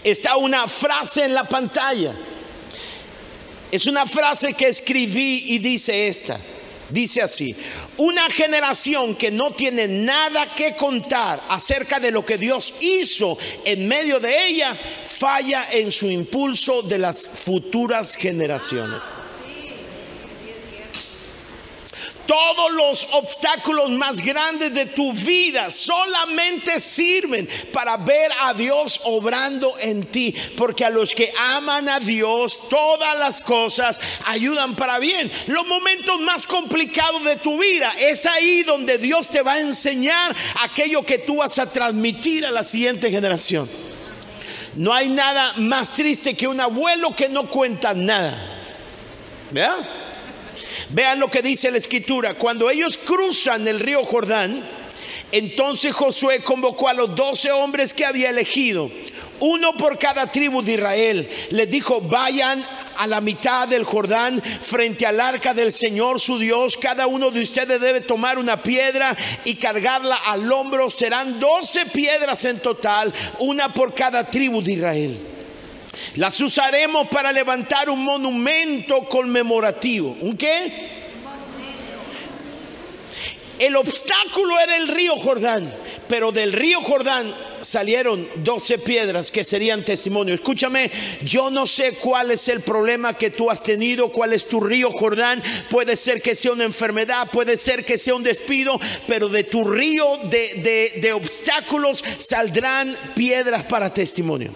Está 0.04 0.36
una 0.36 0.68
frase 0.68 1.24
en 1.26 1.34
la 1.34 1.50
pantalla. 1.50 2.14
Es 3.72 3.88
una 3.88 4.06
frase 4.06 4.54
que 4.54 4.68
escribí 4.68 5.46
y 5.48 5.58
dice 5.58 6.08
esta. 6.08 6.40
Dice 6.90 7.22
así, 7.22 7.56
una 7.98 8.30
generación 8.30 9.16
que 9.16 9.32
no 9.32 9.54
tiene 9.54 9.88
nada 9.88 10.54
que 10.54 10.76
contar 10.76 11.44
acerca 11.50 12.00
de 12.00 12.12
lo 12.12 12.26
que 12.26 12.38
Dios 12.38 12.76
hizo 12.80 13.38
en 13.64 13.88
medio 13.88 14.20
de 14.20 14.48
ella, 14.48 14.78
falla 15.04 15.68
en 15.72 15.90
su 15.90 16.10
impulso 16.10 16.84
de 16.84 17.00
las 17.00 17.28
futuras 17.28 18.16
generaciones. 18.16 19.02
Todos 22.26 22.72
los 22.72 23.08
obstáculos 23.12 23.90
más 23.92 24.20
grandes 24.20 24.74
de 24.74 24.88
tu 24.88 25.14
vida 25.14 25.70
solamente 25.70 26.80
sirven 26.80 27.48
para 27.72 27.98
ver 27.98 28.32
a 28.42 28.54
Dios 28.54 29.00
obrando 29.04 29.78
en 29.80 30.06
ti. 30.06 30.36
Porque 30.58 30.86
a 30.86 30.90
los 30.90 31.14
que 31.14 31.32
aman 31.38 31.88
a 31.90 32.00
Dios, 32.00 32.68
todas 32.70 33.18
las 33.18 33.44
cosas 33.44 34.00
ayudan 34.26 34.76
para 34.76 35.00
bien. 35.00 35.32
Los 35.48 35.68
momentos 35.68 36.20
más 36.22 36.48
complicados 36.48 37.24
de 37.24 37.36
tu 37.38 37.60
vida 37.60 37.92
es 38.00 38.26
ahí 38.26 38.64
donde 38.64 38.98
Dios 38.98 39.30
te 39.30 39.42
va 39.42 39.54
a 39.54 39.62
enseñar 39.62 40.36
aquello 40.64 41.04
que 41.04 41.20
tú 41.20 41.38
vas 41.38 41.60
a 41.60 41.72
transmitir 41.72 42.46
a 42.46 42.52
la 42.52 42.64
siguiente 42.64 43.12
generación. 43.12 43.70
No 44.76 44.94
hay 44.94 45.10
nada 45.10 45.54
más 45.58 45.92
triste 45.94 46.36
que 46.36 46.48
un 46.48 46.60
abuelo 46.60 47.16
que 47.16 47.30
no 47.30 47.50
cuenta 47.50 47.94
nada. 47.94 48.34
¿Verdad? 49.52 50.05
Vean 50.90 51.20
lo 51.20 51.30
que 51.30 51.42
dice 51.42 51.72
la 51.72 51.78
escritura. 51.78 52.36
Cuando 52.36 52.70
ellos 52.70 52.98
cruzan 52.98 53.68
el 53.68 53.80
río 53.80 54.04
Jordán, 54.04 54.64
entonces 55.32 55.94
Josué 55.94 56.42
convocó 56.44 56.88
a 56.88 56.94
los 56.94 57.16
doce 57.16 57.52
hombres 57.52 57.94
que 57.94 58.06
había 58.06 58.30
elegido, 58.30 58.92
uno 59.40 59.74
por 59.74 59.98
cada 59.98 60.32
tribu 60.32 60.62
de 60.62 60.74
Israel. 60.74 61.30
Les 61.50 61.70
dijo, 61.70 62.02
vayan 62.02 62.64
a 62.98 63.08
la 63.08 63.20
mitad 63.20 63.68
del 63.68 63.84
Jordán 63.84 64.42
frente 64.42 65.06
al 65.06 65.20
arca 65.20 65.54
del 65.54 65.74
Señor 65.74 66.22
su 66.22 66.40
Dios. 66.40 66.78
Cada 66.78 67.08
uno 67.08 67.32
de 67.32 67.42
ustedes 67.42 67.82
debe 67.82 68.02
tomar 68.02 68.38
una 68.38 68.62
piedra 68.62 69.16
y 69.44 69.56
cargarla 69.56 70.16
al 70.16 70.50
hombro. 70.52 70.90
Serán 70.90 71.40
doce 71.40 71.86
piedras 71.88 72.46
en 72.46 72.60
total, 72.60 73.14
una 73.40 73.74
por 73.74 73.94
cada 73.94 74.30
tribu 74.30 74.62
de 74.62 74.74
Israel. 74.74 75.35
Las 76.16 76.40
usaremos 76.40 77.08
para 77.10 77.34
levantar 77.34 77.90
un 77.90 78.04
monumento 78.04 79.08
conmemorativo. 79.10 80.16
¿Un 80.22 80.38
qué? 80.38 80.96
El 83.60 83.76
obstáculo 83.78 84.60
era 84.60 84.76
el 84.76 84.90
río 84.90 85.16
Jordán, 85.16 85.74
pero 86.10 86.34
del 86.34 86.52
río 86.52 86.82
Jordán 86.82 87.34
salieron 87.62 88.28
12 88.36 88.80
piedras 88.80 89.32
que 89.32 89.46
serían 89.46 89.86
testimonio. 89.86 90.36
Escúchame, 90.36 90.92
yo 91.24 91.50
no 91.52 91.66
sé 91.66 91.94
cuál 91.94 92.32
es 92.32 92.50
el 92.50 92.60
problema 92.60 93.18
que 93.18 93.30
tú 93.30 93.50
has 93.50 93.64
tenido, 93.64 94.12
cuál 94.12 94.34
es 94.34 94.48
tu 94.48 94.60
río 94.60 94.92
Jordán. 94.92 95.42
Puede 95.70 95.96
ser 95.96 96.22
que 96.22 96.36
sea 96.36 96.52
una 96.52 96.66
enfermedad, 96.66 97.30
puede 97.32 97.56
ser 97.56 97.86
que 97.86 97.98
sea 97.98 98.16
un 98.16 98.24
despido, 98.24 98.80
pero 99.08 99.30
de 99.30 99.46
tu 99.46 99.64
río 99.64 100.18
de, 100.30 101.00
de 101.02 101.14
obstáculos 101.14 102.04
saldrán 102.20 102.98
piedras 103.16 103.64
para 103.64 103.94
testimonio. 103.94 104.52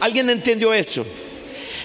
¿Alguien 0.00 0.30
entendió 0.30 0.72
eso? 0.72 1.04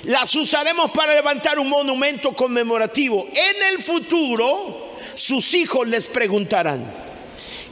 Las 0.03 0.36
usaremos 0.36 0.91
para 0.91 1.16
levantar 1.16 1.57
un 1.59 1.70
monumento 1.70 2.34
conmemorativo. 2.34 3.30
En 3.34 3.74
el 3.74 3.80
futuro, 3.80 4.95
sus 5.16 5.53
hijos 5.53 5.88
les 5.88 6.07
preguntarán, 6.07 6.93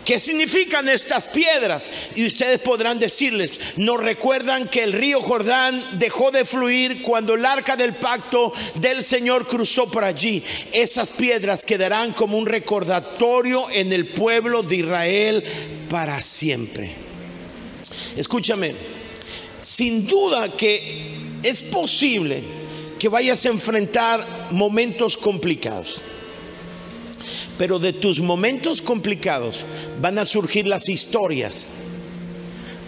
¿qué 0.05 0.17
significan 0.17 0.87
estas 0.87 1.27
piedras? 1.27 1.89
Y 2.15 2.25
ustedes 2.25 2.59
podrán 2.59 2.99
decirles, 2.99 3.59
¿no 3.75 3.97
recuerdan 3.97 4.69
que 4.69 4.83
el 4.83 4.93
río 4.93 5.21
Jordán 5.21 5.99
dejó 5.99 6.31
de 6.31 6.45
fluir 6.45 7.01
cuando 7.01 7.33
el 7.33 7.45
arca 7.45 7.75
del 7.75 7.95
pacto 7.95 8.53
del 8.75 9.03
Señor 9.03 9.45
cruzó 9.45 9.91
por 9.91 10.05
allí? 10.05 10.41
Esas 10.71 11.11
piedras 11.11 11.65
quedarán 11.65 12.13
como 12.13 12.37
un 12.37 12.45
recordatorio 12.45 13.69
en 13.71 13.91
el 13.91 14.07
pueblo 14.07 14.63
de 14.63 14.77
Israel 14.77 15.43
para 15.89 16.21
siempre. 16.21 16.95
Escúchame 18.15 19.01
sin 19.62 20.05
duda 20.07 20.55
que 20.55 21.18
es 21.43 21.62
posible 21.62 22.43
que 22.99 23.09
vayas 23.09 23.45
a 23.45 23.49
enfrentar 23.49 24.49
momentos 24.51 25.18
complicados. 25.18 26.01
Pero 27.57 27.80
de 27.80 27.93
tus 27.93 28.20
momentos 28.20 28.82
complicados 28.82 29.66
van 29.99 30.18
a 30.20 30.26
surgir 30.26 30.68
las 30.68 30.89
historias 30.89 31.70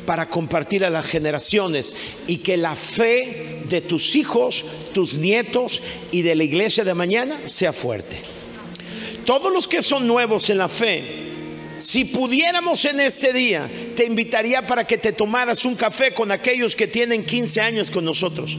para 0.06 0.30
compartir 0.30 0.84
a 0.84 0.90
las 0.90 1.06
generaciones 1.06 1.94
y 2.28 2.38
que 2.38 2.58
la 2.58 2.76
fe 2.76 3.62
de 3.66 3.82
tus 3.82 4.16
hijos, 4.16 4.66
tus 4.94 5.16
nietos 5.16 5.82
y 6.12 6.22
de 6.22 6.36
la 6.36 6.44
iglesia 6.44 6.84
de 6.84 6.94
mañana 6.94 7.48
sea 7.48 7.74
fuerte. 7.74 8.18
Todos 9.26 9.54
los 9.54 9.68
que 9.68 9.82
son 9.82 10.06
nuevos 10.06 10.50
en 10.50 10.58
la 10.58 10.70
fe, 10.70 11.33
si 11.84 12.06
pudiéramos 12.06 12.86
en 12.86 13.02
este 13.02 13.34
día, 13.34 13.70
te 13.94 14.06
invitaría 14.06 14.66
para 14.66 14.88
que 14.88 14.98
te 14.98 15.12
tomaras 15.12 15.66
un 15.66 15.76
café 15.76 16.14
con 16.14 16.32
aquellos 16.32 16.78
que 16.78 16.88
tienen 16.88 17.26
15 17.26 17.60
años 17.60 17.92
con 17.92 18.06
nosotros. 18.06 18.58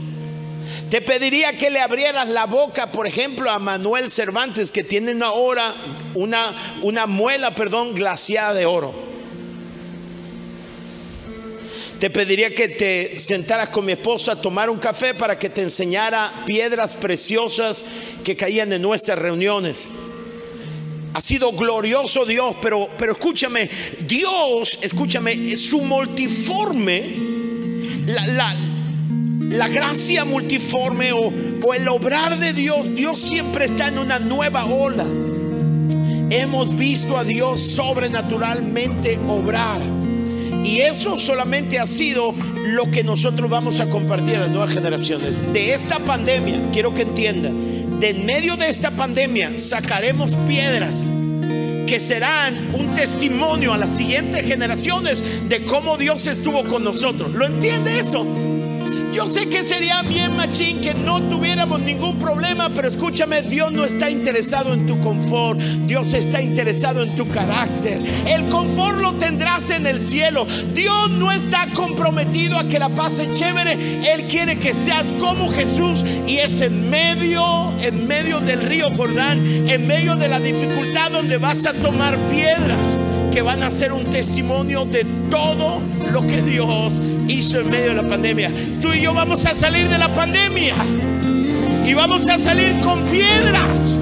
Te 0.90 1.00
pediría 1.00 1.56
que 1.56 1.70
le 1.70 1.80
abrieras 1.80 2.28
la 2.28 2.44
boca, 2.44 2.92
por 2.92 3.06
ejemplo, 3.06 3.50
a 3.50 3.58
Manuel 3.58 4.10
Cervantes, 4.10 4.70
que 4.70 4.84
tiene 4.84 5.12
ahora 5.24 5.74
una, 6.12 6.54
una 6.82 7.06
muela, 7.06 7.54
perdón, 7.54 7.94
glaciada 7.94 8.52
de 8.52 8.66
oro. 8.66 8.94
Te 11.98 12.10
pediría 12.10 12.54
que 12.54 12.68
te 12.68 13.18
sentaras 13.18 13.70
con 13.70 13.86
mi 13.86 13.92
esposa 13.92 14.32
a 14.32 14.40
tomar 14.42 14.68
un 14.68 14.78
café 14.78 15.14
para 15.14 15.38
que 15.38 15.48
te 15.48 15.62
enseñara 15.62 16.42
piedras 16.44 16.94
preciosas 16.94 17.84
que 18.22 18.36
caían 18.36 18.70
en 18.74 18.82
nuestras 18.82 19.18
reuniones. 19.18 19.88
Ha 21.14 21.20
sido 21.20 21.52
glorioso 21.52 22.26
Dios, 22.26 22.56
pero, 22.60 22.88
pero 22.98 23.12
escúchame, 23.12 23.70
Dios, 24.06 24.78
escúchame, 24.82 25.52
es 25.52 25.60
su 25.60 25.80
multiforme, 25.80 27.14
la, 28.04 29.68
gracia 29.68 30.24
multiforme 30.24 31.12
o, 31.12 31.32
o 31.64 31.74
el 31.74 31.86
obrar 31.86 32.40
de 32.40 32.52
Dios, 32.52 32.92
Dios 32.92 33.20
siempre 33.20 33.66
está 33.66 33.86
en 33.86 33.98
una 33.98 34.18
nueva 34.18 34.64
ola. 34.64 35.06
Hemos 36.30 36.76
visto 36.76 37.16
a 37.16 37.22
Dios 37.22 37.60
sobrenaturalmente 37.60 39.16
obrar. 39.28 39.82
Y 40.64 40.78
eso 40.78 41.16
solamente 41.16 41.78
ha 41.78 41.86
sido 41.86 42.34
lo 42.64 42.90
que 42.90 43.04
nosotros 43.04 43.48
vamos 43.48 43.78
a 43.78 43.88
compartir 43.88 44.36
a 44.36 44.40
las 44.40 44.50
nuevas 44.50 44.72
generaciones. 44.72 45.52
De 45.52 45.74
esta 45.74 46.00
pandemia, 46.00 46.70
quiero 46.72 46.92
que 46.92 47.02
entiendan, 47.02 47.73
en 48.04 48.26
medio 48.26 48.56
de 48.56 48.68
esta 48.68 48.90
pandemia 48.90 49.58
sacaremos 49.58 50.36
piedras 50.46 51.06
que 51.86 51.98
serán 51.98 52.74
un 52.74 52.94
testimonio 52.94 53.72
a 53.72 53.78
las 53.78 53.96
siguientes 53.96 54.46
generaciones 54.46 55.48
de 55.48 55.64
cómo 55.64 55.96
Dios 55.96 56.26
estuvo 56.26 56.64
con 56.64 56.84
nosotros. 56.84 57.32
¿Lo 57.32 57.46
entiende 57.46 57.98
eso? 57.98 58.26
Yo 59.14 59.28
sé 59.28 59.48
que 59.48 59.62
sería 59.62 60.02
bien 60.02 60.36
machín 60.36 60.80
que 60.80 60.92
no 60.92 61.22
tuviéramos 61.22 61.80
ningún 61.80 62.18
problema, 62.18 62.68
pero 62.74 62.88
escúchame, 62.88 63.42
Dios 63.42 63.70
no 63.70 63.84
está 63.84 64.10
interesado 64.10 64.74
en 64.74 64.88
tu 64.88 64.98
confort, 64.98 65.60
Dios 65.60 66.12
está 66.14 66.42
interesado 66.42 67.04
en 67.04 67.14
tu 67.14 67.28
carácter. 67.28 68.02
El 68.26 68.48
confort 68.48 68.98
lo 68.98 69.14
tendrás 69.14 69.70
en 69.70 69.86
el 69.86 70.02
cielo. 70.02 70.48
Dios 70.74 71.10
no 71.10 71.30
está 71.30 71.68
comprometido 71.72 72.58
a 72.58 72.66
que 72.66 72.80
la 72.80 72.88
pasen 72.88 73.32
chévere, 73.32 73.78
Él 74.12 74.26
quiere 74.26 74.58
que 74.58 74.74
seas 74.74 75.12
como 75.12 75.48
Jesús 75.52 76.04
y 76.26 76.38
es 76.38 76.60
en 76.60 76.90
medio, 76.90 77.72
en 77.80 78.08
medio 78.08 78.40
del 78.40 78.62
río 78.62 78.90
Jordán, 78.96 79.38
en 79.68 79.86
medio 79.86 80.16
de 80.16 80.26
la 80.26 80.40
dificultad 80.40 81.12
donde 81.12 81.38
vas 81.38 81.66
a 81.66 81.72
tomar 81.72 82.18
piedras 82.30 83.03
que 83.34 83.42
van 83.42 83.64
a 83.64 83.70
ser 83.70 83.92
un 83.92 84.04
testimonio 84.04 84.84
de 84.84 85.04
todo 85.28 85.80
lo 86.12 86.22
que 86.22 86.40
Dios 86.40 87.00
hizo 87.26 87.58
en 87.58 87.68
medio 87.68 87.88
de 87.88 87.94
la 87.94 88.08
pandemia. 88.08 88.52
Tú 88.80 88.92
y 88.92 89.00
yo 89.02 89.12
vamos 89.12 89.44
a 89.44 89.56
salir 89.56 89.88
de 89.88 89.98
la 89.98 90.08
pandemia 90.14 90.76
y 91.84 91.92
vamos 91.94 92.28
a 92.28 92.38
salir 92.38 92.78
con 92.80 93.02
piedras 93.06 93.98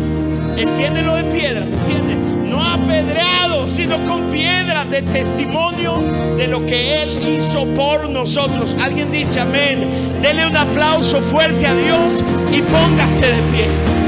entiéndelo 0.59 1.14
de 1.16 1.24
piedra, 1.24 1.64
¿entiende? 1.64 2.14
No 2.51 2.62
apedreado, 2.62 3.66
sino 3.68 3.97
con 4.07 4.30
piedra 4.30 4.85
de 4.85 5.01
testimonio 5.01 5.99
de 6.37 6.49
lo 6.49 6.66
que 6.66 7.03
Él 7.03 7.18
hizo 7.26 7.64
por 7.68 8.11
nosotros. 8.11 8.76
Alguien 8.83 9.11
dice 9.11 9.41
amén. 9.41 9.89
Dele 10.20 10.47
un 10.47 10.57
aplauso 10.59 11.22
fuerte 11.22 11.66
a 11.66 11.74
Dios 11.74 12.22
y 12.53 12.61
póngase 12.61 13.26
de 13.26 13.43
pie. 13.51 14.02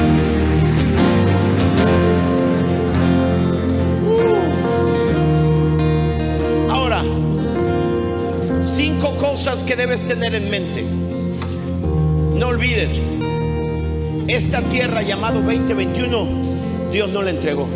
Que 9.65 9.77
debes 9.77 10.07
tener 10.07 10.35
en 10.35 10.51
mente. 10.51 10.85
No 10.85 12.49
olvides, 12.49 13.01
esta 14.29 14.63
tierra 14.63 15.03
llamado 15.03 15.41
2021, 15.41 16.91
Dios 16.93 17.09
no 17.09 17.23
la 17.23 17.31
entregó. 17.31 17.67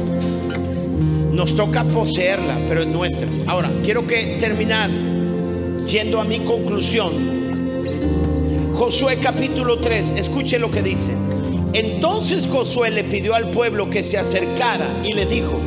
Nos 1.32 1.55
toca 1.55 1.84
poseerla, 1.84 2.59
pero 2.68 2.80
es 2.80 2.86
nuestra. 2.86 3.28
Ahora, 3.47 3.70
quiero 3.82 4.07
que 4.07 4.39
terminar 4.41 4.91
yendo 5.86 6.20
a 6.20 6.24
mi 6.24 6.41
conclusión. 6.41 7.39
Josué 8.74 9.18
capítulo 9.20 9.78
3, 9.78 10.14
escuche 10.16 10.59
lo 10.59 10.70
que 10.70 10.82
dice. 10.82 11.12
Entonces 11.72 12.47
Josué 12.47 12.91
le 12.91 13.05
pidió 13.05 13.34
al 13.34 13.51
pueblo 13.51 13.89
que 13.89 14.03
se 14.03 14.18
acercara 14.18 15.01
y 15.05 15.12
le 15.12 15.26
dijo, 15.26 15.61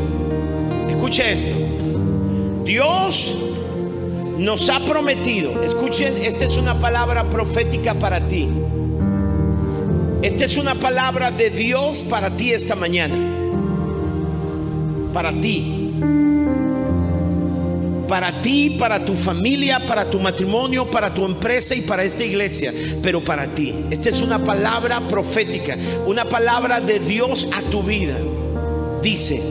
escuche 0.90 1.32
esto, 1.32 1.56
Dios 2.66 3.38
nos 4.38 4.70
ha 4.70 4.80
prometido, 4.80 5.62
esta 6.00 6.46
es 6.46 6.56
una 6.56 6.80
palabra 6.80 7.30
profética 7.30 7.94
para 7.96 8.26
ti. 8.26 8.48
Esta 10.22 10.46
es 10.46 10.56
una 10.56 10.76
palabra 10.76 11.32
de 11.32 11.50
Dios 11.50 12.02
para 12.04 12.36
ti 12.38 12.54
esta 12.54 12.76
mañana. 12.76 13.16
Para 15.14 15.34
ti. 15.34 15.92
Para 18.08 18.42
ti, 18.42 18.78
para 18.80 19.04
tu 19.04 19.16
familia, 19.16 19.86
para 19.86 20.10
tu 20.10 20.20
matrimonio, 20.20 20.90
para 20.90 21.14
tu 21.14 21.26
empresa 21.26 21.76
y 21.76 21.82
para 21.82 22.06
esta 22.06 22.24
iglesia. 22.24 22.74
Pero 23.04 23.22
para 23.22 23.54
ti. 23.54 23.76
Esta 23.90 24.10
es 24.10 24.22
una 24.22 24.40
palabra 24.40 25.06
profética. 25.10 25.78
Una 26.06 26.24
palabra 26.24 26.80
de 26.80 27.00
Dios 27.00 27.50
a 27.54 27.62
tu 27.70 27.84
vida. 27.84 28.18
Dice. 29.02 29.42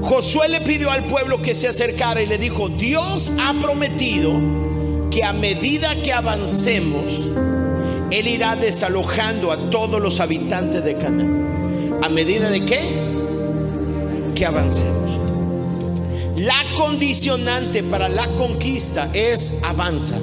Josué 0.00 0.48
le 0.48 0.62
pidió 0.62 0.90
al 0.90 1.06
pueblo 1.06 1.42
que 1.42 1.54
se 1.54 1.68
acercara 1.68 2.22
y 2.22 2.26
le 2.26 2.38
dijo, 2.38 2.68
Dios 2.68 3.32
ha 3.40 3.54
prometido 3.60 4.61
que 5.12 5.22
a 5.22 5.34
medida 5.34 5.94
que 6.02 6.10
avancemos, 6.10 7.04
él 8.10 8.28
irá 8.28 8.56
desalojando 8.56 9.52
a 9.52 9.68
todos 9.68 10.00
los 10.00 10.20
habitantes 10.20 10.82
de 10.82 10.96
Canaán. 10.96 12.00
¿A 12.02 12.08
medida 12.08 12.48
de 12.48 12.64
qué? 12.64 12.80
Que 14.34 14.46
avancemos. 14.46 15.10
La 16.36 16.56
condicionante 16.76 17.82
para 17.82 18.08
la 18.08 18.26
conquista 18.36 19.10
es 19.12 19.60
avanza. 19.62 20.18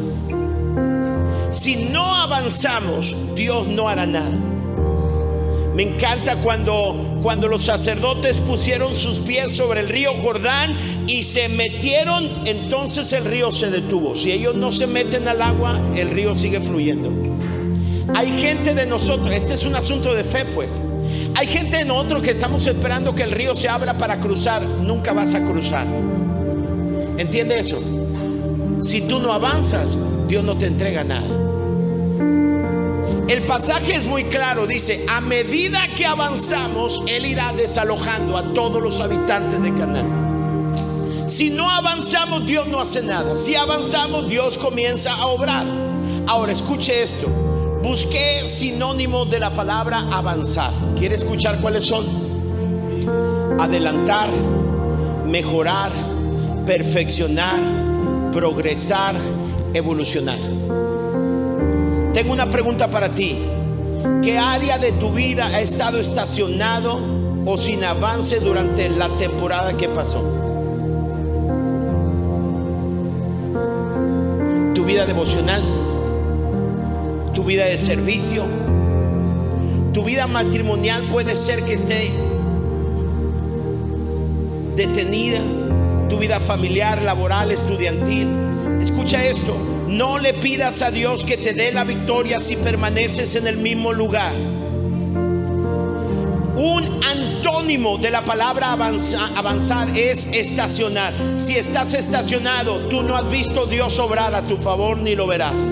Si 1.51 1.75
no 1.91 2.15
avanzamos, 2.15 3.15
Dios 3.35 3.67
no 3.67 3.87
hará 3.87 4.07
nada. 4.07 4.48
Me 5.79 5.85
encanta 5.85 6.41
cuando, 6.41 7.19
cuando 7.21 7.47
los 7.47 7.63
sacerdotes 7.63 8.41
pusieron 8.41 8.93
sus 8.93 9.19
pies 9.19 9.53
sobre 9.53 9.79
el 9.79 9.87
río 9.87 10.11
Jordán 10.21 10.75
y 11.07 11.23
se 11.23 11.47
metieron, 11.47 12.45
entonces 12.45 13.13
el 13.13 13.23
río 13.23 13.49
se 13.53 13.71
detuvo. 13.71 14.13
Si 14.13 14.29
ellos 14.29 14.55
no 14.55 14.73
se 14.73 14.87
meten 14.87 15.29
al 15.29 15.41
agua, 15.41 15.79
el 15.95 16.09
río 16.09 16.35
sigue 16.35 16.59
fluyendo. 16.59 17.13
Hay 18.13 18.29
gente 18.41 18.75
de 18.75 18.87
nosotros, 18.87 19.31
este 19.31 19.53
es 19.53 19.63
un 19.63 19.73
asunto 19.73 20.13
de 20.13 20.25
fe 20.25 20.43
pues. 20.53 20.81
Hay 21.35 21.47
gente 21.47 21.77
de 21.77 21.85
nosotros 21.85 22.23
que 22.23 22.31
estamos 22.31 22.67
esperando 22.67 23.15
que 23.15 23.23
el 23.23 23.31
río 23.31 23.55
se 23.55 23.69
abra 23.69 23.97
para 23.97 24.19
cruzar. 24.19 24.61
Nunca 24.61 25.13
vas 25.13 25.33
a 25.33 25.45
cruzar. 25.45 25.87
¿Entiende 27.17 27.57
eso? 27.57 27.81
Si 28.81 28.99
tú 28.99 29.19
no 29.19 29.31
avanzas, 29.31 29.97
Dios 30.27 30.43
no 30.43 30.57
te 30.57 30.65
entrega 30.65 31.05
nada. 31.05 31.39
El 33.29 33.43
pasaje 33.43 33.93
es 33.93 34.07
muy 34.07 34.23
claro, 34.23 34.65
dice, 34.65 35.05
a 35.07 35.21
medida 35.21 35.79
que 35.95 36.03
avanzamos, 36.03 37.03
Él 37.05 37.27
irá 37.27 37.53
desalojando 37.53 38.35
a 38.35 38.55
todos 38.55 38.81
los 38.81 38.99
habitantes 38.99 39.61
de 39.61 39.71
Canaán. 39.71 41.25
Si 41.27 41.51
no 41.51 41.69
avanzamos, 41.69 42.47
Dios 42.47 42.67
no 42.67 42.79
hace 42.79 43.03
nada. 43.03 43.35
Si 43.35 43.53
avanzamos, 43.53 44.27
Dios 44.27 44.57
comienza 44.57 45.13
a 45.13 45.27
obrar. 45.27 45.67
Ahora, 46.25 46.53
escuche 46.53 47.03
esto. 47.03 47.27
Busqué 47.83 48.47
sinónimos 48.47 49.29
de 49.29 49.39
la 49.39 49.53
palabra 49.53 50.07
avanzar. 50.11 50.73
¿Quiere 50.97 51.13
escuchar 51.13 51.61
cuáles 51.61 51.85
son? 51.85 52.07
Adelantar, 53.59 54.31
mejorar, 55.27 55.91
perfeccionar, 56.65 57.59
progresar, 58.31 59.15
evolucionar. 59.75 60.58
Tengo 62.19 62.33
una 62.33 62.49
pregunta 62.49 62.91
para 62.91 63.15
ti. 63.15 63.39
¿Qué 64.21 64.37
área 64.37 64.77
de 64.77 64.91
tu 64.91 65.13
vida 65.13 65.45
ha 65.47 65.61
estado 65.61 65.99
estacionado 65.99 66.99
o 67.45 67.57
sin 67.57 67.81
avance 67.81 68.41
durante 68.41 68.89
la 68.89 69.07
temporada 69.15 69.77
que 69.77 69.87
pasó? 69.87 70.21
Tu 74.75 74.83
vida 74.83 75.05
devocional 75.05 75.63
tu 77.33 77.45
vida 77.45 77.63
de 77.63 77.77
servicio, 77.77 78.43
tu 79.93 80.03
vida 80.03 80.27
matrimonial 80.27 81.03
puede 81.09 81.37
ser 81.37 81.63
que 81.63 81.75
esté 81.75 82.11
detenida, 84.75 85.39
tu 86.09 86.17
vida 86.17 86.41
familiar, 86.41 87.01
laboral, 87.01 87.51
estudiantil. 87.51 88.27
Escucha 88.81 89.23
esto, 89.23 89.55
no 89.89 90.19
le 90.19 90.35
pidas 90.35 90.83
a 90.83 90.91
Dios 90.91 91.25
que 91.25 91.35
te 91.35 91.53
dé 91.53 91.71
la 91.71 91.83
victoria 91.83 92.39
si 92.39 92.55
permaneces 92.55 93.35
en 93.35 93.47
el 93.47 93.57
mismo 93.57 93.91
lugar. 93.91 94.35
Un 96.55 96.83
antónimo 97.03 97.97
de 97.97 98.11
la 98.11 98.23
palabra 98.23 98.73
avanzar, 98.73 99.97
es 99.97 100.27
estacionar. 100.27 101.13
Si 101.37 101.55
estás 101.55 101.95
estacionado, 101.95 102.87
tú 102.89 103.01
no 103.01 103.15
has 103.15 103.29
visto 103.31 103.65
Dios 103.65 103.97
obrar 103.99 104.35
a 104.35 104.43
tu 104.43 104.57
favor 104.57 104.97
ni 104.97 105.15
lo 105.15 105.25
verás. 105.25 105.65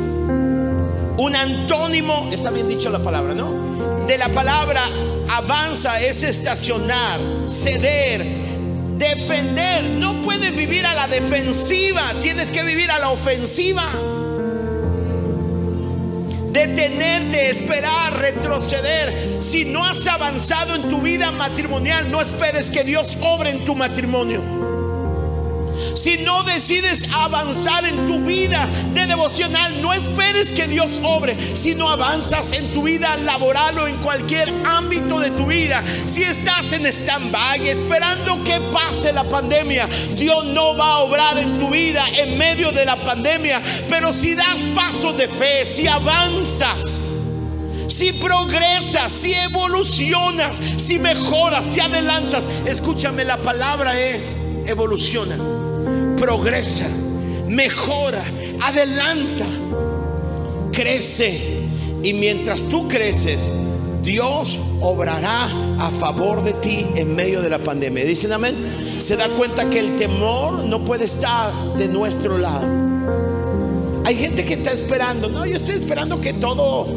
Un 1.18 1.36
antónimo, 1.36 2.30
está 2.32 2.50
bien 2.50 2.68
dicho 2.68 2.90
la 2.90 3.04
palabra, 3.04 3.36
¿no? 3.36 4.06
De 4.08 4.18
la 4.18 4.30
palabra 4.30 4.84
avanza 5.30 6.00
es 6.00 6.24
estacionar, 6.24 7.20
ceder, 7.46 8.47
defender. 8.98 9.84
No 9.84 10.22
puedes 10.22 10.56
vivir 10.56 10.86
a 10.86 10.94
la 10.94 11.08
defensiva, 11.08 12.14
tienes 12.22 12.52
que 12.52 12.64
vivir 12.64 12.92
a 12.92 13.00
la 13.00 13.10
ofensiva. 13.10 13.84
Detenerte, 16.52 17.52
esperar, 17.52 18.18
retroceder. 18.18 19.44
Si 19.44 19.66
no 19.66 19.86
has 19.86 20.08
avanzado 20.08 20.76
en 20.76 20.90
tu 20.90 21.02
vida 21.02 21.32
matrimonial, 21.32 22.10
no 22.10 22.22
esperes 22.22 22.72
que 22.72 22.84
Dios 22.84 23.18
obre 23.22 23.52
en 23.52 23.64
tu 23.64 23.76
matrimonio. 23.76 24.57
Si 25.98 26.16
no 26.16 26.44
decides 26.44 27.08
avanzar 27.12 27.84
en 27.84 28.06
tu 28.06 28.20
vida 28.20 28.70
de 28.94 29.08
devocional, 29.08 29.82
no 29.82 29.94
esperes 29.94 30.52
que 30.52 30.68
Dios 30.68 31.02
obre. 31.04 31.36
Si 31.56 31.74
no 31.74 31.90
avanzas 31.90 32.52
en 32.52 32.72
tu 32.72 32.84
vida 32.84 33.18
laboral 33.18 33.80
o 33.80 33.88
en 33.88 33.98
cualquier 33.98 34.54
ámbito 34.64 35.20
de 35.20 35.32
tu 35.32 35.48
vida, 35.48 35.84
si 36.06 36.22
estás 36.22 36.72
en 36.74 36.86
stand-by 36.86 37.68
esperando 37.68 38.44
que 38.44 38.62
pase 38.72 39.12
la 39.12 39.24
pandemia, 39.24 39.90
Dios 40.16 40.46
no 40.46 40.78
va 40.78 40.92
a 40.92 40.98
obrar 41.00 41.40
en 41.40 41.58
tu 41.58 41.72
vida 41.72 42.06
en 42.16 42.38
medio 42.38 42.72
de 42.72 42.86
la 42.86 42.98
pandemia. 42.98 43.60
Pero 43.90 44.14
si 44.14 44.36
das 44.36 44.60
pasos 44.76 45.18
de 45.18 45.28
fe, 45.28 45.66
si 45.66 45.88
avanzas, 45.88 47.02
si 47.88 48.14
progresas, 48.14 49.12
si 49.12 49.34
evolucionas, 49.34 50.62
si 50.78 51.00
mejoras, 51.00 51.66
si 51.66 51.80
adelantas, 51.80 52.48
escúchame, 52.68 53.26
la 53.26 53.38
palabra 53.38 54.00
es 54.00 54.36
evoluciona 54.68 55.57
progresa, 56.18 56.90
mejora, 57.48 58.24
adelanta, 58.62 59.46
crece. 60.74 61.66
Y 62.04 62.14
mientras 62.14 62.68
tú 62.68 62.88
creces, 62.88 63.52
Dios 64.04 64.60
obrará 64.82 65.50
a 65.80 65.90
favor 65.90 66.44
de 66.44 66.54
ti 66.54 66.88
en 66.96 67.16
medio 67.16 67.42
de 67.42 67.50
la 67.50 67.60
pandemia. 67.60 68.06
Dicen 68.06 68.32
amén. 68.32 68.98
Se 69.00 69.16
da 69.16 69.30
cuenta 69.30 69.70
que 69.70 69.80
el 69.80 69.96
temor 69.96 70.64
no 70.64 70.84
puede 70.86 71.06
estar 71.06 71.54
de 71.78 71.88
nuestro 71.88 72.38
lado. 72.38 72.66
Hay 74.06 74.16
gente 74.16 74.46
que 74.46 74.54
está 74.54 74.72
esperando. 74.72 75.28
No, 75.28 75.46
yo 75.46 75.58
estoy 75.58 75.76
esperando 75.76 76.22
que 76.22 76.34
todo, 76.34 76.88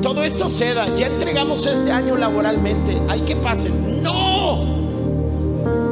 todo 0.00 0.22
esto 0.22 0.48
ceda. 0.48 0.94
Ya 0.96 1.08
entregamos 1.08 1.66
este 1.66 1.92
año 1.92 2.16
laboralmente. 2.16 2.96
Hay 3.08 3.20
que 3.20 3.36
pase. 3.36 3.68
No. 3.68 4.64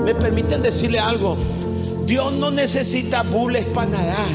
Me 0.05 0.15
permiten 0.15 0.63
decirle 0.63 0.99
algo. 0.99 1.37
Dios 2.09 2.33
no 2.33 2.51
necesita 2.51 3.23
bules 3.23 3.67
para 3.67 3.91
nadar. 3.91 4.31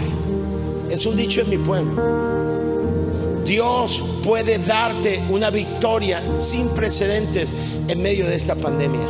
Es 0.91 1.07
un 1.07 1.17
dicho 1.17 1.41
en 1.41 1.49
mi 1.49 1.57
pueblo. 1.57 3.41
Dios 3.43 4.03
puede 4.23 4.59
darte 4.59 5.23
una 5.31 5.49
victoria 5.49 6.37
sin 6.37 6.69
precedentes 6.69 7.55
en 7.87 7.99
medio 7.99 8.27
de 8.27 8.35
esta 8.35 8.53
pandemia, 8.53 9.01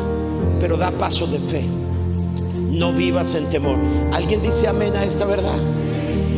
pero 0.62 0.78
da 0.78 0.92
paso 0.92 1.28
de 1.28 1.40
fe. 1.40 1.66
No 2.70 2.94
vivas 2.94 3.36
en 3.36 3.50
temor. 3.50 3.80
¿Alguien 4.14 4.42
dice 4.42 4.70
amén 4.70 4.96
a 4.96 5.04
esta 5.04 5.26
verdad? 5.26 5.60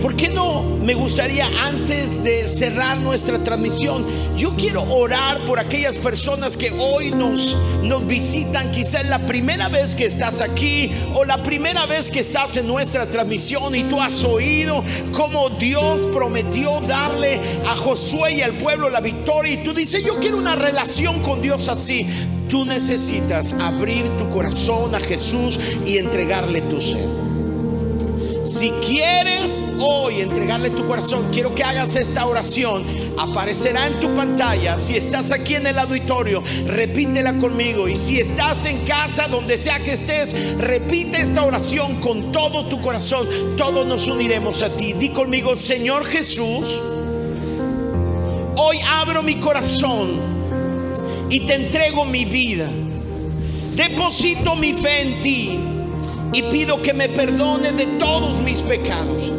¿Por 0.05 0.15
qué 0.15 0.29
no 0.29 0.61
me 0.61 0.93
gustaría 0.93 1.47
antes 1.65 2.23
de 2.23 2.47
cerrar 2.47 2.95
nuestra 2.99 3.43
transmisión, 3.43 4.05
yo 4.37 4.55
quiero 4.55 4.83
orar 4.83 5.43
por 5.45 5.57
aquellas 5.57 5.97
personas 5.97 6.55
que 6.55 6.69
hoy 6.77 7.09
nos, 7.09 7.57
nos 7.81 8.05
visitan, 8.05 8.69
quizás 8.69 9.07
la 9.07 9.25
primera 9.25 9.67
vez 9.67 9.95
que 9.95 10.05
estás 10.05 10.41
aquí 10.41 10.91
o 11.15 11.25
la 11.25 11.41
primera 11.41 11.87
vez 11.87 12.11
que 12.11 12.19
estás 12.19 12.55
en 12.55 12.67
nuestra 12.67 13.09
transmisión 13.09 13.73
y 13.73 13.85
tú 13.85 13.99
has 13.99 14.23
oído 14.23 14.83
cómo 15.11 15.49
Dios 15.49 16.07
prometió 16.13 16.81
darle 16.81 17.41
a 17.67 17.75
Josué 17.75 18.35
y 18.35 18.41
al 18.43 18.59
pueblo 18.59 18.91
la 18.91 19.01
victoria 19.01 19.53
y 19.53 19.63
tú 19.63 19.73
dices, 19.73 20.05
yo 20.05 20.19
quiero 20.19 20.37
una 20.37 20.55
relación 20.55 21.23
con 21.23 21.41
Dios 21.41 21.67
así. 21.67 22.05
Tú 22.47 22.63
necesitas 22.63 23.53
abrir 23.53 24.05
tu 24.17 24.29
corazón 24.29 24.93
a 24.93 24.99
Jesús 24.99 25.59
y 25.83 25.97
entregarle 25.97 26.61
tu 26.61 26.79
ser. 26.79 27.24
Si 28.45 28.69
quieres 28.73 29.63
hoy 29.79 30.21
entregarle 30.21 30.69
tu 30.69 30.85
corazón, 30.85 31.29
quiero 31.31 31.55
que 31.55 31.63
hagas 31.63 31.95
esta 31.95 32.27
oración. 32.27 32.85
Aparecerá 33.17 33.87
en 33.87 33.99
tu 33.99 34.13
pantalla. 34.13 34.77
Si 34.77 34.95
estás 34.95 35.31
aquí 35.31 35.55
en 35.55 35.65
el 35.65 35.79
auditorio, 35.79 36.43
repítela 36.67 37.37
conmigo. 37.37 37.87
Y 37.87 37.97
si 37.97 38.19
estás 38.19 38.65
en 38.65 38.85
casa, 38.85 39.27
donde 39.27 39.57
sea 39.57 39.79
que 39.79 39.93
estés, 39.93 40.57
repite 40.59 41.21
esta 41.21 41.43
oración 41.43 41.99
con 41.99 42.31
todo 42.31 42.67
tu 42.67 42.79
corazón. 42.81 43.27
Todos 43.57 43.87
nos 43.87 44.07
uniremos 44.07 44.61
a 44.61 44.69
ti. 44.69 44.93
Di 44.93 45.09
conmigo, 45.09 45.55
Señor 45.55 46.05
Jesús, 46.05 46.83
hoy 48.57 48.77
abro 48.93 49.23
mi 49.23 49.39
corazón 49.39 50.19
y 51.31 51.39
te 51.47 51.55
entrego 51.55 52.05
mi 52.05 52.25
vida. 52.25 52.69
Deposito 53.75 54.55
mi 54.55 54.75
fe 54.75 55.01
en 55.01 55.21
ti 55.21 55.74
y 56.35 56.43
pido 56.43 56.81
que 56.81 56.93
me 56.93 57.07
perdone 57.07 57.71
de 57.71 57.85
todos 57.97 58.41
mis 58.41 58.61
pecados. 58.61 59.31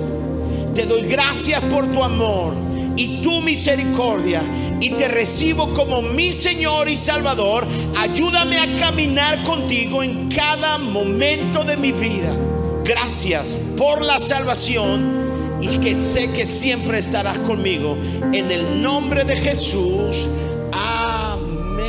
Te 0.74 0.86
doy 0.86 1.02
gracias 1.02 1.60
por 1.64 1.92
tu 1.92 2.02
amor 2.02 2.54
y 2.96 3.20
tu 3.20 3.42
misericordia 3.42 4.40
y 4.80 4.90
te 4.92 5.06
recibo 5.06 5.74
como 5.74 6.00
mi 6.00 6.32
Señor 6.32 6.88
y 6.88 6.96
Salvador. 6.96 7.66
Ayúdame 7.98 8.58
a 8.58 8.80
caminar 8.80 9.42
contigo 9.44 10.02
en 10.02 10.30
cada 10.30 10.78
momento 10.78 11.64
de 11.64 11.76
mi 11.76 11.92
vida. 11.92 12.34
Gracias 12.82 13.58
por 13.76 14.00
la 14.00 14.18
salvación 14.18 15.58
y 15.60 15.78
que 15.78 15.94
sé 15.96 16.30
que 16.32 16.46
siempre 16.46 16.98
estarás 16.98 17.38
conmigo. 17.40 17.98
En 18.32 18.50
el 18.50 18.80
nombre 18.80 19.24
de 19.24 19.36
Jesús. 19.36 20.28
Amén. 20.72 21.86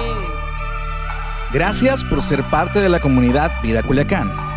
Gracias 1.53 2.03
por 2.03 2.21
ser 2.21 2.43
parte 2.43 2.81
de 2.81 2.89
la 2.89 2.99
comunidad 2.99 3.53
Vida 3.63 3.81
Culiacán. 3.83 4.56